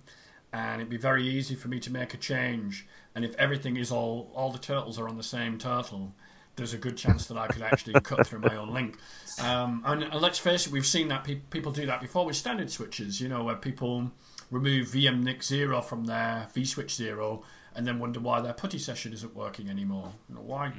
[0.52, 2.86] and it'd be very easy for me to make a change.
[3.12, 6.14] And if everything is all all the turtles are on the same turtle,
[6.56, 8.98] there's a good chance that I could actually cut through my own link.
[9.42, 12.36] Um, and, and, let's face it, we've seen that pe- people do that before with
[12.36, 14.10] standard switches, you know, where people
[14.50, 17.42] remove VM NIC 0 from their vSwitch 0
[17.74, 20.10] and then wonder why their PuTTY session isn't working anymore.
[20.30, 20.72] You know, why?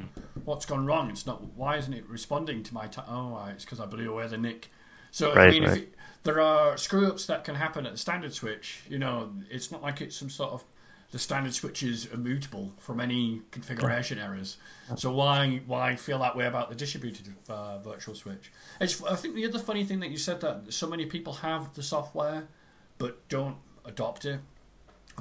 [0.46, 1.12] What's gone wrong?
[1.12, 1.44] It's not.
[1.56, 2.88] Why isn't it responding to my?
[2.88, 4.72] T- oh, it's because I blew away the NIC.
[5.12, 5.78] So right, I mean, right.
[5.78, 9.32] if it, there are screw ups that can happen at the standard switch, you know,
[9.52, 10.64] it's not like it's some sort of
[11.12, 14.58] the standard switch is immutable from any configuration errors.
[14.98, 18.52] So why why feel that way about the distributed uh, virtual switch?
[18.82, 21.74] It's, I think the other funny thing that you said that so many people have
[21.74, 22.48] the software
[22.98, 24.40] but don't adopt it.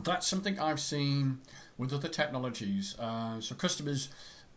[0.02, 1.40] That's something I've seen
[1.78, 2.98] with other technologies.
[2.98, 4.08] Uh, so customers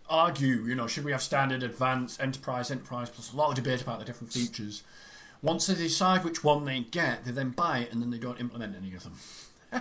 [0.09, 3.31] argue, you know, should we have standard, advanced, enterprise, enterprise plus?
[3.31, 4.83] A lot of debate about the different features.
[5.41, 8.39] Once they decide which one they get, they then buy it and then they don't
[8.39, 9.13] implement any of them
[9.71, 9.79] yeah.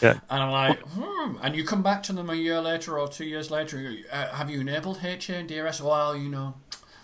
[0.30, 1.36] And I'm like, hmm.
[1.42, 3.96] And you come back to them a year later or two years later.
[4.10, 5.80] Uh, have you enabled HA and DRS?
[5.80, 6.54] Well, you know,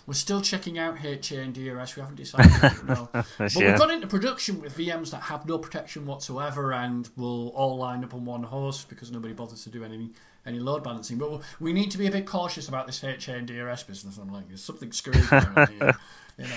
[0.06, 1.96] we're still checking out HA and DRS.
[1.96, 2.50] We haven't decided.
[2.86, 3.08] no.
[3.38, 3.70] But yeah.
[3.70, 8.04] we've gone into production with VMs that have no protection whatsoever and will all line
[8.04, 10.10] up on one host because nobody bothers to do any
[10.46, 11.18] any load balancing.
[11.18, 14.16] But we need to be a bit cautious about this HA and DRS business.
[14.18, 15.96] I'm like, there's something screwy going on here.
[16.38, 16.56] You know.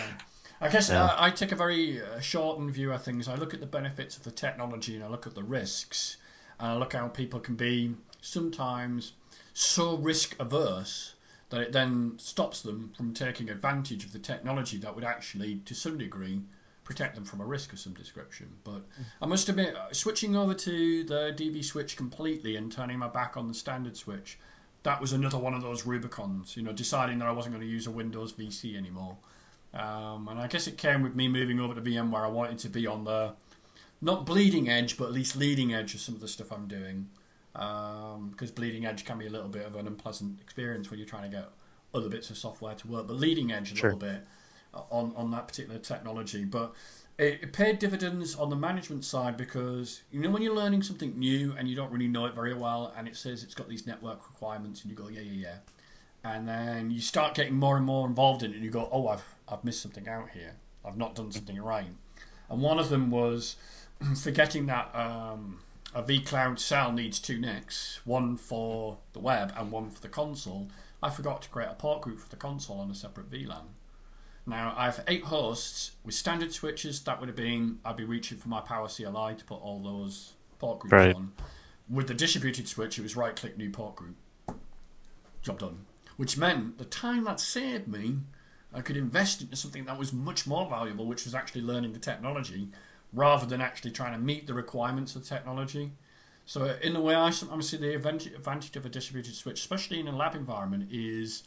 [0.62, 0.90] I guess.
[0.90, 3.28] I, I, take a very uh, shortened view of things.
[3.28, 6.18] I look at the benefits of the technology and I look at the risks,
[6.60, 9.14] and I look how people can be sometimes
[9.54, 11.16] so risk averse
[11.50, 15.76] that it then stops them from taking advantage of the technology that would actually, to
[15.76, 16.42] some degree,
[16.84, 18.54] protect them from a risk of some description.
[18.64, 18.82] But
[19.22, 23.38] I must admit, uh, switching over to the DV switch completely and turning my back
[23.38, 24.40] on the standard switch,
[24.82, 26.58] that was another one of those Rubicons.
[26.58, 29.18] You know, deciding that I wasn't going to use a Windows VC anymore.
[29.74, 32.24] Um, and I guess it came with me moving over to VMware.
[32.24, 33.34] I wanted to be on the
[34.02, 37.10] not bleeding edge, but at least leading edge of some of the stuff I'm doing.
[37.54, 41.08] Because um, bleeding edge can be a little bit of an unpleasant experience when you're
[41.08, 41.50] trying to get
[41.94, 43.08] other bits of software to work.
[43.08, 43.94] But leading edge a sure.
[43.94, 44.28] little bit
[44.92, 46.46] on on that particular technology.
[46.46, 46.74] But
[47.18, 51.18] it, it paid dividends on the management side because you know when you're learning something
[51.18, 53.88] new and you don't really know it very well, and it says it's got these
[53.88, 55.56] network requirements, and you go yeah yeah yeah
[56.24, 59.08] and then you start getting more and more involved in it, and you go, "Oh,
[59.08, 60.56] I've I've missed something out here.
[60.84, 61.88] I've not done something right."
[62.50, 63.56] And one of them was
[64.22, 65.60] forgetting that um,
[65.94, 70.70] a vCloud cell needs two NICs, one for the web and one for the console.
[71.02, 73.66] I forgot to create a port group for the console on a separate VLAN.
[74.46, 77.02] Now I have eight hosts with standard switches.
[77.04, 80.34] That would have been I'd be reaching for my Power CLI to put all those
[80.60, 81.16] port groups right.
[81.16, 81.34] on.
[81.90, 84.16] With the distributed switch, it was right click new port group.
[85.42, 85.86] Job done
[86.18, 88.20] which meant the time that saved me,
[88.74, 92.00] I could invest into something that was much more valuable, which was actually learning the
[92.00, 92.70] technology,
[93.12, 95.92] rather than actually trying to meet the requirements of technology.
[96.46, 100.08] So, in the way I sometimes see the advantage of a distributed switch, especially in
[100.08, 101.44] a lab environment, is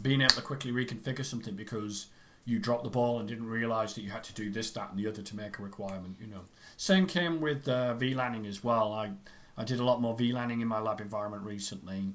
[0.00, 2.06] being able to quickly reconfigure something because
[2.44, 4.98] you dropped the ball and didn't realize that you had to do this, that, and
[4.98, 6.16] the other to make a requirement.
[6.18, 6.40] You know,
[6.78, 8.92] same came with uh, VLANing as well.
[8.92, 9.10] I
[9.58, 12.14] I did a lot more VLANing in my lab environment recently,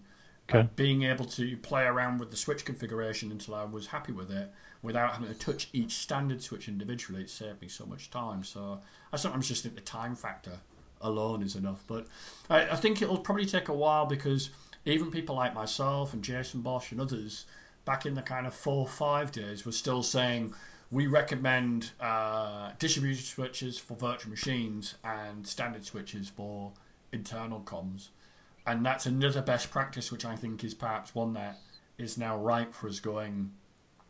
[0.49, 0.67] Okay.
[0.75, 4.51] being able to play around with the switch configuration until I was happy with it
[4.81, 8.43] without having to touch each standard switch individually, it saved me so much time.
[8.43, 8.81] So
[9.13, 10.59] I sometimes just think the time factor
[10.99, 11.83] alone is enough.
[11.87, 12.07] But
[12.49, 14.49] I, I think it'll probably take a while because
[14.85, 17.45] even people like myself and Jason Boche and others
[17.85, 20.53] back in the kind of four five days were still saying
[20.91, 26.71] we recommend uh, distributed switches for virtual machines and standard switches for
[27.11, 28.09] internal comms.
[28.65, 31.59] And that's another best practice, which I think is perhaps one that
[31.97, 33.51] is now ripe for us going,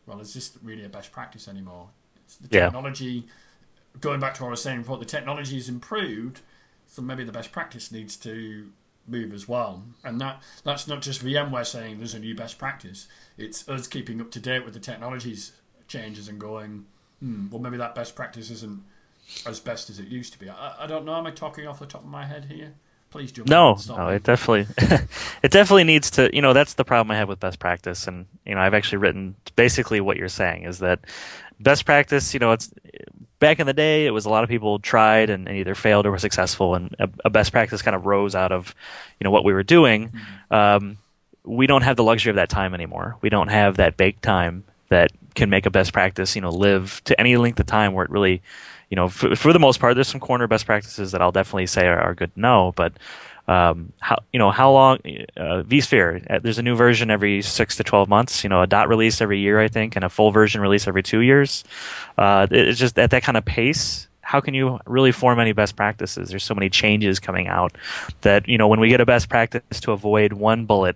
[0.06, 1.88] well, is this really a best practice anymore?
[2.16, 2.66] It's the Yeah.
[2.66, 3.26] technology,
[4.00, 6.40] going back to what I was saying before, the technology has improved,
[6.86, 8.70] so maybe the best practice needs to
[9.06, 9.84] move as well.
[10.02, 13.08] And that that's not just VMware saying there's a new best practice.
[13.36, 15.52] It's us keeping up to date with the technologies
[15.88, 16.86] changes and going,
[17.20, 18.82] hmm, well, maybe that best practice isn't
[19.46, 20.48] as best as it used to be.
[20.48, 21.16] I, I don't know.
[21.16, 22.74] Am I talking off the top of my head here?
[23.14, 24.16] Please No, no, me.
[24.16, 24.66] it definitely,
[25.44, 26.34] it definitely needs to.
[26.34, 28.98] You know, that's the problem I have with best practice, and you know, I've actually
[28.98, 30.98] written basically what you're saying is that
[31.60, 32.34] best practice.
[32.34, 32.74] You know, it's
[33.38, 36.06] back in the day, it was a lot of people tried and, and either failed
[36.06, 38.74] or were successful, and a, a best practice kind of rose out of,
[39.20, 40.12] you know, what we were doing.
[40.50, 40.98] Um,
[41.44, 43.16] we don't have the luxury of that time anymore.
[43.20, 47.00] We don't have that bake time that can make a best practice, you know, live
[47.04, 48.42] to any length of time where it really,
[48.94, 51.66] you know, for, for the most part, there's some corner best practices that I'll definitely
[51.66, 52.92] say are, are good to know, but
[53.48, 54.98] um, how you know how long
[55.36, 56.24] uh, vSphere?
[56.30, 58.44] uh, There's a new version every six to twelve months.
[58.44, 61.02] You know, a dot release every year, I think, and a full version release every
[61.02, 61.64] two years.
[62.16, 64.06] Uh, it's just at that kind of pace.
[64.20, 66.28] How can you really form any best practices?
[66.28, 67.76] There's so many changes coming out
[68.20, 70.94] that you know when we get a best practice to avoid one bullet,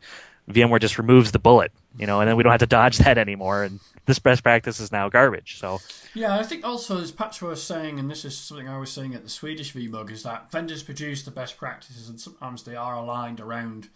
[0.49, 1.73] VMware just removes the bullet.
[1.99, 3.65] You know, and then we don't have to dodge that anymore.
[3.65, 5.59] And this best practice is now garbage.
[5.59, 5.81] So
[6.15, 9.15] Yeah, I think also as Patch was saying, and this is something I was saying
[9.15, 12.95] at the Swedish VMUG, is that vendors produce the best practices, and sometimes they are
[12.95, 13.89] aligned around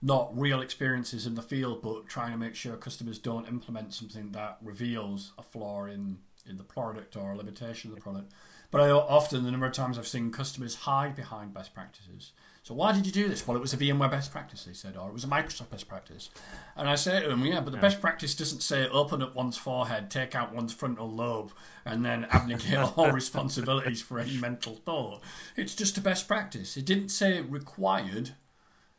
[0.00, 4.30] not real experiences in the field, but trying to make sure customers don't implement something
[4.30, 6.18] that reveals a flaw in
[6.48, 8.32] in the product or a limitation of the product.
[8.70, 12.32] But I often, the number of times I've seen customers hide behind best practices.
[12.68, 13.46] So why did you do this?
[13.46, 15.88] Well, it was a VMware best practice, they said, or it was a Microsoft best
[15.88, 16.28] practice.
[16.76, 19.56] And I say to them, yeah, but the best practice doesn't say open up one's
[19.56, 21.50] forehead, take out one's frontal lobe,
[21.86, 25.22] and then abnegate all responsibilities for any mental thought.
[25.56, 26.76] It's just a best practice.
[26.76, 28.32] It didn't say required.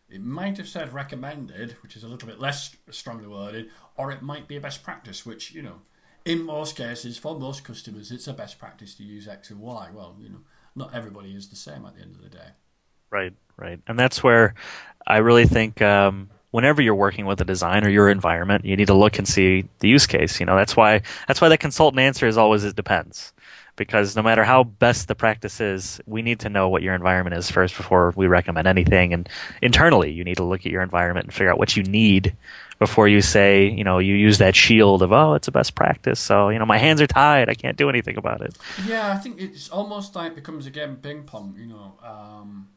[0.09, 4.23] It might have said recommended, which is a little bit less strongly worded, or it
[4.23, 5.81] might be a best practice, which, you know,
[6.25, 9.89] in most cases, for most customers, it's a best practice to use X and Y.
[9.93, 10.41] Well, you know,
[10.75, 12.53] not everybody is the same at the end of the day.
[13.11, 13.79] Right, right.
[13.87, 14.53] And that's where
[15.05, 18.87] I really think um, whenever you're working with a design or your environment, you need
[18.87, 20.39] to look and see the use case.
[20.39, 23.33] You know, that's why that's why the consultant answer is always it depends.
[23.75, 27.37] Because no matter how best the practice is, we need to know what your environment
[27.37, 29.13] is first before we recommend anything.
[29.13, 29.29] And
[29.61, 32.35] internally, you need to look at your environment and figure out what you need
[32.77, 36.19] before you say, you know, you use that shield of, oh, it's a best practice.
[36.19, 37.47] So, you know, my hands are tied.
[37.49, 38.57] I can't do anything about it.
[38.85, 41.55] Yeah, I think it's almost like it becomes again ping pong.
[41.57, 42.67] You know, um,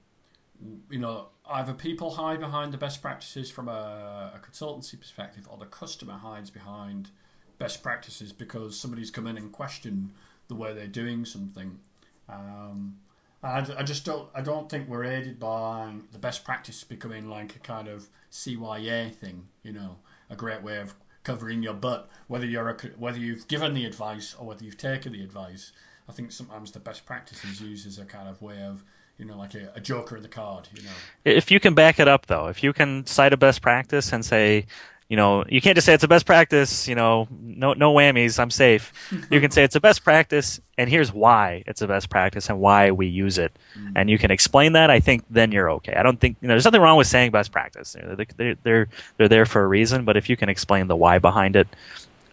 [0.90, 5.58] you know, either people hide behind the best practices from a, a consultancy perspective, or
[5.58, 7.10] the customer hides behind
[7.58, 10.10] best practices because somebody's come in and questioned
[10.48, 11.78] the way they're doing something.
[12.28, 12.98] Um,
[13.42, 14.28] I, I just don't.
[14.34, 19.12] I don't think we're aided by the best practice becoming like a kind of CYA
[19.12, 19.48] thing.
[19.62, 19.96] You know,
[20.30, 20.94] a great way of
[21.24, 25.12] covering your butt, whether you're a, whether you've given the advice or whether you've taken
[25.12, 25.72] the advice.
[26.08, 28.82] I think sometimes the best practice is used as a kind of way of,
[29.22, 30.68] you know, like a, a joker in the card.
[30.74, 30.90] You know,
[31.24, 34.24] if you can back it up though if you can cite a best practice and
[34.24, 34.66] say
[35.08, 38.40] you know you can't just say it's a best practice you know no no whammies
[38.40, 38.92] i'm safe.
[39.30, 42.58] You can say it's a best practice and here's why it's a best practice and
[42.58, 43.52] why we use it.
[43.78, 43.92] Mm.
[43.94, 45.94] And you can explain that i think then you're okay.
[45.94, 47.92] I don't think you know there's nothing wrong with saying best practice.
[47.92, 51.20] They're they're they're, they're there for a reason but if you can explain the why
[51.20, 51.68] behind it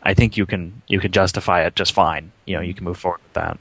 [0.01, 2.31] i think you can you can justify it just fine.
[2.47, 3.59] You know you can move forward with that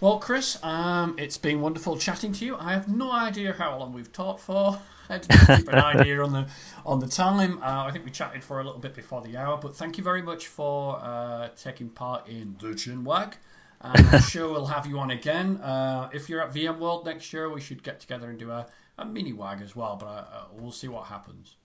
[0.00, 2.56] Well, Chris, um, it's been wonderful chatting to you.
[2.58, 4.78] I have no idea how long we've talked for.
[5.08, 6.46] I didn't keep an idea on the
[6.84, 7.62] on the time.
[7.62, 10.04] Uh, I think we chatted for a little bit before the hour, but thank you
[10.04, 13.34] very much for uh, taking part in the Chinwag.
[13.80, 15.58] And I'm sure we'll have you on again.
[15.58, 18.66] Uh, if you're at VMworld next year, we should get together and do a,
[18.98, 19.96] a mini wag as well.
[19.96, 21.56] But uh, we'll see what happens.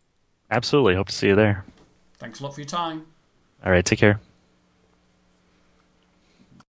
[0.52, 1.66] absolutely hope to see you there
[2.20, 3.08] Thanks a lot for your time.
[3.66, 4.20] all right take care